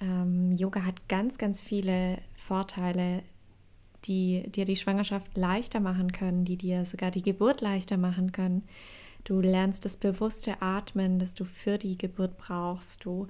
Ähm, 0.00 0.52
Yoga 0.52 0.84
hat 0.84 1.08
ganz, 1.08 1.38
ganz 1.38 1.60
viele 1.60 2.18
Vorteile, 2.36 3.22
die 4.04 4.44
dir 4.50 4.64
die 4.64 4.76
Schwangerschaft 4.76 5.36
leichter 5.36 5.80
machen 5.80 6.12
können, 6.12 6.44
die 6.44 6.56
dir 6.56 6.84
sogar 6.84 7.10
die 7.10 7.22
Geburt 7.22 7.60
leichter 7.60 7.96
machen 7.96 8.32
können. 8.32 8.64
Du 9.24 9.40
lernst 9.40 9.86
das 9.86 9.96
bewusste 9.96 10.60
Atmen, 10.60 11.18
das 11.18 11.34
du 11.34 11.44
für 11.46 11.78
die 11.78 11.96
Geburt 11.96 12.36
brauchst. 12.36 13.06
Du 13.06 13.28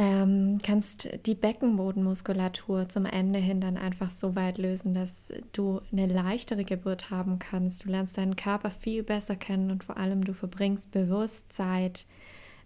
ähm, 0.00 0.58
kannst 0.64 1.26
die 1.26 1.34
Beckenbodenmuskulatur 1.34 2.88
zum 2.88 3.04
Ende 3.04 3.40
hin 3.40 3.60
dann 3.60 3.76
einfach 3.76 4.12
so 4.12 4.36
weit 4.36 4.56
lösen, 4.56 4.94
dass 4.94 5.32
du 5.52 5.80
eine 5.90 6.06
leichtere 6.06 6.64
Geburt 6.64 7.10
haben 7.10 7.40
kannst. 7.40 7.84
Du 7.84 7.88
lernst 7.88 8.16
deinen 8.16 8.36
Körper 8.36 8.70
viel 8.70 9.02
besser 9.02 9.34
kennen 9.34 9.72
und 9.72 9.82
vor 9.82 9.96
allem 9.96 10.22
du 10.22 10.34
verbringst 10.34 10.92
Bewusstsein 10.92 11.94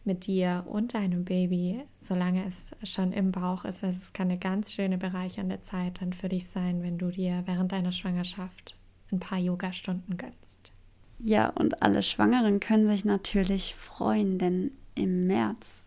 mit 0.05 0.27
dir 0.27 0.65
und 0.69 0.93
deinem 0.93 1.25
Baby, 1.25 1.81
solange 2.03 2.45
es 2.45 2.73
schon 2.83 3.13
im 3.13 3.33
Bauch 3.33 3.65
ist. 3.65 3.83
Also 3.83 4.01
es 4.03 4.13
kann 4.13 4.29
eine 4.29 4.39
ganz 4.39 4.71
schöne 4.71 4.99
bereichernde 4.99 5.63
Zeit 5.63 6.03
dann 6.03 6.13
für 6.13 6.29
dich 6.29 6.51
sein, 6.51 6.83
wenn 6.83 6.99
du 6.99 7.09
dir 7.09 7.45
während 7.47 7.73
deiner 7.73 7.93
Schwangerschaft 7.93 8.77
ein 9.11 9.21
paar 9.21 9.39
Yoga-Stunden 9.39 10.19
gönnst. 10.19 10.75
Ja, 11.19 11.49
und 11.49 11.83
alle 11.83 12.03
Schwangeren 12.03 12.61
können 12.61 12.89
sich 12.89 13.07
natürlich 13.07 13.75
freuen, 13.75 14.37
denn 14.37 14.73
im 14.95 15.27
März, 15.27 15.85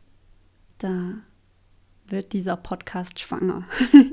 da 0.80 1.14
wird 2.08 2.34
dieser 2.34 2.58
Podcast 2.58 3.20
schwanger. 3.20 3.68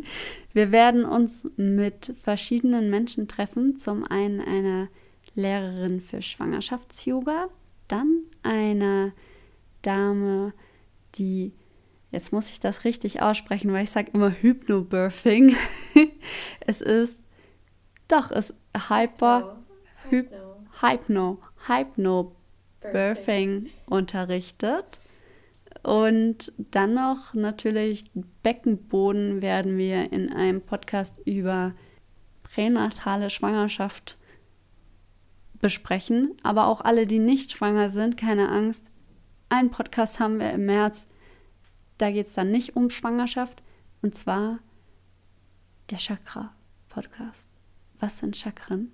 Wir 0.53 0.72
werden 0.72 1.05
uns 1.05 1.49
mit 1.57 2.14
verschiedenen 2.20 2.90
Menschen 2.90 3.28
treffen. 3.28 3.76
Zum 3.76 4.05
einen 4.05 4.40
eine 4.40 4.88
Lehrerin 5.34 6.01
für 6.01 6.20
Schwangerschafts-Yoga, 6.20 7.49
dann 7.88 8.20
eine 8.43 9.12
Dame, 9.82 10.53
die, 11.14 11.53
jetzt 12.11 12.32
muss 12.32 12.51
ich 12.51 12.61
das 12.61 12.84
richtig 12.84 13.22
aussprechen, 13.22 13.72
weil 13.72 13.84
ich 13.84 13.90
sage 13.90 14.11
immer 14.12 14.30
Hypnobirthing. 14.30 15.57
es 16.61 16.80
ist, 16.80 17.20
doch, 18.09 18.30
es 18.30 18.51
ist 18.51 18.59
Hyper, 18.88 19.59
Hypno, 20.09 20.66
Hypno, 20.80 21.38
Hypnobirthing 21.66 23.70
unterrichtet. 23.86 25.01
Und 25.83 26.53
dann 26.57 26.95
noch 26.95 27.35
natürlich 27.35 28.11
Beckenboden 28.43 29.43
werden 29.43 29.76
wir 29.78 30.12
in 30.12 30.33
einem 30.33 30.61
Podcast 30.61 31.20
über 31.24 31.74
pränatale 32.45 33.30
Schwangerschaft 33.30 34.16
besprechen. 35.61 36.37
Aber 36.43 36.66
auch 36.66 36.83
alle, 36.83 37.07
die 37.07 37.18
nicht 37.18 37.53
schwanger 37.53 37.91
sind, 37.91 38.16
keine 38.16 38.49
Angst. 38.49 38.91
Einen 39.49 39.70
Podcast 39.70 40.20
haben 40.20 40.39
wir 40.39 40.51
im 40.53 40.66
März. 40.66 41.07
Da 41.99 42.11
geht 42.11 42.26
es 42.26 42.35
dann 42.35 42.51
nicht 42.51 42.76
um 42.76 42.91
Schwangerschaft. 42.91 43.62
Und 44.03 44.14
zwar 44.14 44.61
der 45.91 45.99
Chakra-Podcast. 45.99 47.49
Was 47.99 48.18
sind 48.18 48.37
Chakren? 48.37 48.93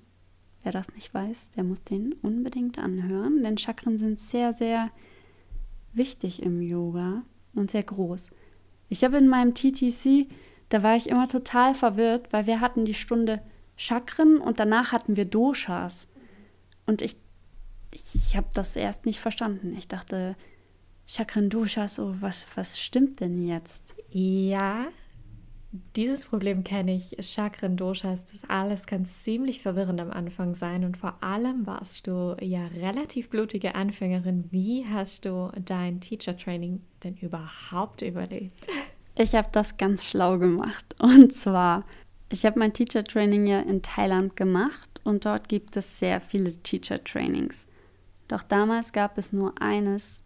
Wer 0.62 0.72
das 0.72 0.88
nicht 0.94 1.14
weiß, 1.14 1.50
der 1.50 1.64
muss 1.64 1.82
den 1.84 2.12
unbedingt 2.14 2.78
anhören, 2.78 3.42
denn 3.42 3.56
Chakren 3.56 3.96
sind 3.96 4.20
sehr, 4.20 4.52
sehr 4.52 4.90
wichtig 5.98 6.42
im 6.42 6.62
Yoga 6.62 7.22
und 7.54 7.70
sehr 7.70 7.82
groß. 7.82 8.30
Ich 8.88 9.04
habe 9.04 9.18
in 9.18 9.28
meinem 9.28 9.54
TTC, 9.54 10.28
da 10.70 10.82
war 10.82 10.96
ich 10.96 11.08
immer 11.08 11.28
total 11.28 11.74
verwirrt, 11.74 12.32
weil 12.32 12.46
wir 12.46 12.60
hatten 12.60 12.84
die 12.84 12.94
Stunde 12.94 13.40
Chakren 13.76 14.38
und 14.38 14.58
danach 14.58 14.92
hatten 14.92 15.16
wir 15.16 15.24
Doshas. 15.24 16.08
Und 16.86 17.02
ich, 17.02 17.16
ich 17.92 18.36
habe 18.36 18.48
das 18.54 18.74
erst 18.74 19.06
nicht 19.06 19.20
verstanden. 19.20 19.74
Ich 19.76 19.88
dachte, 19.88 20.36
Chakren, 21.06 21.48
Doshas, 21.50 21.98
oh, 21.98 22.14
was, 22.20 22.46
was 22.54 22.78
stimmt 22.78 23.20
denn 23.20 23.46
jetzt? 23.46 23.94
Ja, 24.10 24.86
dieses 25.96 26.24
Problem 26.24 26.64
kenne 26.64 26.94
ich. 26.94 27.16
Chakren, 27.20 27.76
Doshas, 27.76 28.24
das 28.24 28.48
alles 28.48 28.86
kann 28.86 29.04
ziemlich 29.04 29.60
verwirrend 29.60 30.00
am 30.00 30.10
Anfang 30.10 30.54
sein. 30.54 30.84
Und 30.84 30.96
vor 30.96 31.22
allem 31.22 31.66
warst 31.66 32.06
du 32.06 32.36
ja 32.40 32.66
relativ 32.68 33.28
blutige 33.28 33.74
Anfängerin. 33.74 34.44
Wie 34.50 34.86
hast 34.86 35.26
du 35.26 35.50
dein 35.64 36.00
Teacher 36.00 36.36
Training 36.36 36.80
denn 37.04 37.16
überhaupt 37.16 38.02
überlebt? 38.02 38.66
Ich 39.14 39.34
habe 39.34 39.48
das 39.52 39.76
ganz 39.76 40.06
schlau 40.06 40.38
gemacht. 40.38 40.94
Und 41.00 41.34
zwar, 41.34 41.84
ich 42.30 42.46
habe 42.46 42.58
mein 42.58 42.72
Teacher 42.72 43.04
Training 43.04 43.46
ja 43.46 43.60
in 43.60 43.82
Thailand 43.82 44.36
gemacht 44.36 45.00
und 45.04 45.24
dort 45.24 45.48
gibt 45.48 45.76
es 45.76 45.98
sehr 45.98 46.20
viele 46.20 46.52
Teacher 46.52 47.02
Trainings. 47.02 47.66
Doch 48.28 48.42
damals 48.42 48.92
gab 48.92 49.18
es 49.18 49.32
nur 49.32 49.60
eines, 49.60 50.22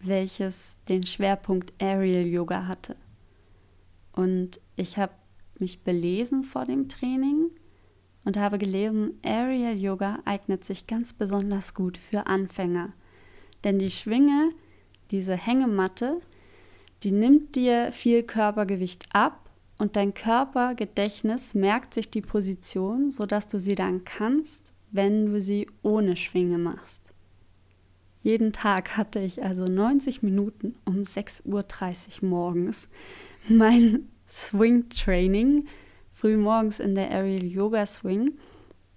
welches 0.00 0.76
den 0.88 1.04
Schwerpunkt 1.04 1.72
Aerial 1.82 2.26
Yoga 2.26 2.66
hatte. 2.66 2.96
Und 4.16 4.60
ich 4.74 4.98
habe 4.98 5.12
mich 5.60 5.84
belesen 5.84 6.42
vor 6.42 6.64
dem 6.64 6.88
Training 6.88 7.50
und 8.24 8.36
habe 8.36 8.58
gelesen, 8.58 9.20
Aerial 9.22 9.76
Yoga 9.76 10.18
eignet 10.24 10.64
sich 10.64 10.88
ganz 10.88 11.12
besonders 11.12 11.74
gut 11.74 11.96
für 11.96 12.26
Anfänger. 12.26 12.90
Denn 13.62 13.78
die 13.78 13.90
Schwinge, 13.90 14.50
diese 15.12 15.36
Hängematte, 15.36 16.20
die 17.04 17.12
nimmt 17.12 17.54
dir 17.54 17.92
viel 17.92 18.24
Körpergewicht 18.24 19.06
ab 19.12 19.50
und 19.78 19.96
dein 19.96 20.14
Körpergedächtnis 20.14 21.54
merkt 21.54 21.94
sich 21.94 22.10
die 22.10 22.22
Position, 22.22 23.10
sodass 23.10 23.46
du 23.46 23.60
sie 23.60 23.74
dann 23.74 24.04
kannst, 24.04 24.72
wenn 24.90 25.26
du 25.26 25.40
sie 25.40 25.68
ohne 25.82 26.16
Schwinge 26.16 26.58
machst. 26.58 27.05
Jeden 28.26 28.52
Tag 28.52 28.96
hatte 28.96 29.20
ich 29.20 29.44
also 29.44 29.66
90 29.66 30.24
Minuten 30.24 30.74
um 30.84 31.02
6.30 31.02 31.44
Uhr 32.24 32.28
morgens 32.28 32.88
mein 33.48 34.08
Swing 34.28 34.88
Training, 34.88 35.68
früh 36.10 36.36
morgens 36.36 36.80
in 36.80 36.96
der 36.96 37.08
Aerial 37.12 37.44
Yoga 37.44 37.86
Swing. 37.86 38.32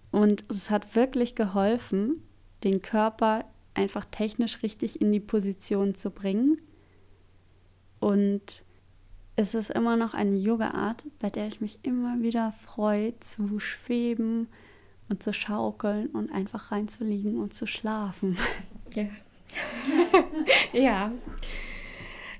Und 0.09 0.45
es 0.49 0.71
hat 0.71 0.95
wirklich 0.95 1.35
geholfen, 1.35 2.23
den 2.63 2.81
Körper 2.81 3.45
einfach 3.75 4.05
technisch 4.05 4.63
richtig 4.63 4.99
in 4.99 5.11
die 5.11 5.19
Position 5.19 5.93
zu 5.93 6.09
bringen. 6.09 6.57
Und 7.99 8.63
es 9.35 9.53
ist 9.53 9.69
immer 9.69 9.95
noch 9.95 10.15
eine 10.15 10.37
Yoga-Art, 10.37 11.05
bei 11.19 11.29
der 11.29 11.45
ich 11.45 11.61
mich 11.61 11.77
immer 11.83 12.19
wieder 12.23 12.51
freue, 12.53 13.13
zu 13.19 13.59
schweben 13.59 14.47
und 15.07 15.21
zu 15.21 15.33
schaukeln 15.33 16.07
und 16.07 16.31
einfach 16.31 16.71
reinzuliegen 16.71 17.37
und 17.37 17.53
zu 17.53 17.67
schlafen. 17.67 18.35
Ja. 18.95 19.05
ja. 20.79 21.11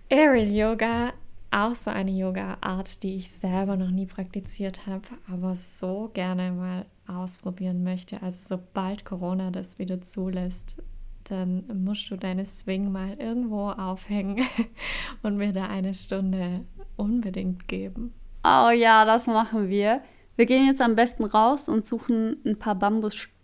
Aerial 0.10 0.52
Yoga 0.52 1.14
auch 1.52 1.76
so 1.76 1.90
eine 1.90 2.12
Yoga-Art, 2.12 3.02
die 3.04 3.16
ich 3.16 3.32
selber 3.32 3.76
noch 3.76 3.90
nie 3.90 4.06
praktiziert 4.06 4.86
habe, 4.86 5.08
aber 5.32 5.56
so 5.56 6.12
gerne 6.14 6.52
mal 6.52 6.86
ausprobieren 7.08 7.84
möchte. 7.84 8.22
Also 8.22 8.40
sobald 8.42 9.04
Corona 9.04 9.50
das 9.50 9.80
wieder 9.80 10.02
zulässt, 10.02 10.78
dann 11.24 11.64
musst 11.74 12.10
du 12.12 12.18
deine 12.18 12.46
Swing 12.46 12.92
mal 12.92 13.14
irgendwo 13.20 13.70
aufhängen 13.70 14.46
und 15.24 15.38
mir 15.38 15.52
da 15.52 15.68
eine 15.68 15.94
Stunde 15.94 16.66
unbedingt 16.96 17.68
geben. 17.68 18.14
Oh 18.44 18.70
ja, 18.70 19.06
das 19.06 19.28
machen 19.28 19.70
wir. 19.70 20.02
Wir 20.36 20.46
gehen 20.46 20.66
jetzt 20.66 20.82
am 20.82 20.96
besten 20.96 21.26
raus 21.26 21.68
und 21.68 21.86
suchen 21.86 22.38
ein 22.46 22.58
paar 22.58 22.76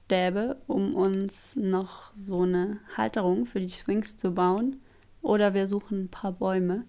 Bambusstäbe, 0.08 0.58
um 0.68 0.96
uns 0.96 1.56
noch 1.56 2.12
so 2.16 2.42
eine 2.42 2.80
Halterung 2.96 3.46
für 3.46 3.60
die 3.60 3.70
Swings 3.70 4.18
zu 4.18 4.32
bauen. 4.32 4.82
Oder 5.22 5.54
wir 5.54 5.68
suchen 5.68 6.06
ein 6.06 6.10
paar 6.10 6.32
Bäume. 6.34 6.86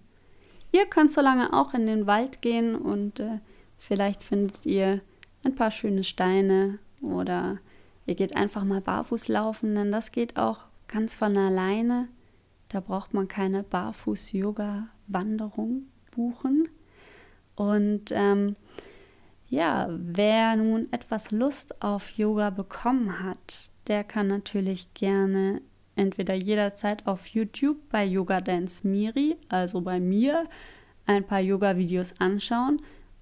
Ihr 0.71 0.85
könnt 0.85 1.11
so 1.11 1.21
lange 1.21 1.53
auch 1.53 1.73
in 1.73 1.85
den 1.87 2.07
Wald 2.07 2.41
gehen 2.41 2.75
und 2.75 3.19
äh, 3.19 3.39
vielleicht 3.77 4.23
findet 4.23 4.65
ihr 4.65 5.01
ein 5.43 5.55
paar 5.55 5.71
schöne 5.71 6.03
Steine 6.03 6.79
oder 7.01 7.57
ihr 8.05 8.15
geht 8.15 8.35
einfach 8.35 8.63
mal 8.63 8.81
barfuß 8.81 9.27
laufen, 9.29 9.75
denn 9.75 9.91
das 9.91 10.11
geht 10.11 10.37
auch 10.37 10.59
ganz 10.87 11.15
von 11.15 11.35
alleine. 11.37 12.09
Da 12.69 12.79
braucht 12.81 13.13
man 13.13 13.27
keine 13.27 13.63
Barfuß-Yoga-Wanderung 13.63 15.87
buchen. 16.11 16.69
Und 17.55 18.11
ähm, 18.11 18.55
ja, 19.49 19.87
wer 19.89 20.55
nun 20.55 20.91
etwas 20.91 21.31
Lust 21.31 21.81
auf 21.81 22.09
Yoga 22.11 22.49
bekommen 22.49 23.23
hat, 23.23 23.71
der 23.87 24.03
kann 24.03 24.27
natürlich 24.27 24.93
gerne 24.93 25.61
entweder 25.95 26.33
jederzeit 26.33 27.07
auf 27.07 27.27
YouTube 27.27 27.77
bei 27.89 28.05
Yoga 28.05 28.41
Dance 28.41 28.85
Miri, 28.85 29.37
also 29.49 29.81
bei 29.81 29.99
mir, 29.99 30.45
ein 31.05 31.25
paar 31.25 31.39
Yoga-Videos 31.39 32.19
anschauen. 32.19 32.81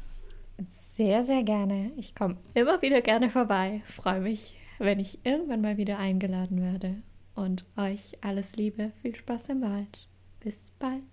Sehr, 0.68 1.24
sehr 1.24 1.43
gerne. 1.43 1.91
Ich 1.98 2.16
komme 2.16 2.38
immer 2.54 2.82
wieder 2.82 3.02
gerne 3.02 3.30
vorbei. 3.30 3.82
Freue 3.86 4.22
mich, 4.22 4.56
wenn 4.78 5.00
ich 5.00 5.20
irgendwann 5.26 5.62
mal 5.62 5.78
wieder 5.78 5.98
eingeladen 5.98 6.62
werde. 6.62 7.02
Und 7.34 7.66
euch 7.76 8.18
alles 8.22 8.56
Liebe, 8.56 8.91
viel 9.02 9.16
Spaß 9.16 9.50
im 9.50 9.62
Wald. 9.62 10.08
Bis 10.39 10.72
bald. 10.72 11.04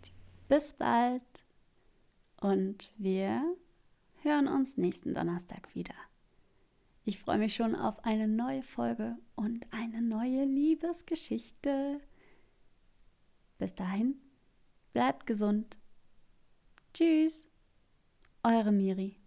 Bis 0.49 0.72
bald. 0.74 1.22
Und 2.41 2.93
wir 2.97 3.43
hören 4.22 4.47
uns 4.47 4.76
nächsten 4.76 5.14
Donnerstag 5.14 5.74
wieder. 5.74 5.95
Ich 7.05 7.18
freue 7.18 7.38
mich 7.38 7.55
schon 7.55 7.74
auf 7.74 8.05
eine 8.05 8.28
neue 8.28 8.62
Folge 8.62 9.16
und 9.34 9.66
eine 9.72 10.03
neue 10.03 10.44
Liebesgeschichte. 10.44 12.00
Bis 13.59 13.74
dahin, 13.74 14.14
bleibt 14.92 15.26
gesund. 15.26 15.78
Tschüss, 16.94 17.48
eure 18.44 18.70
Miri. 18.70 19.22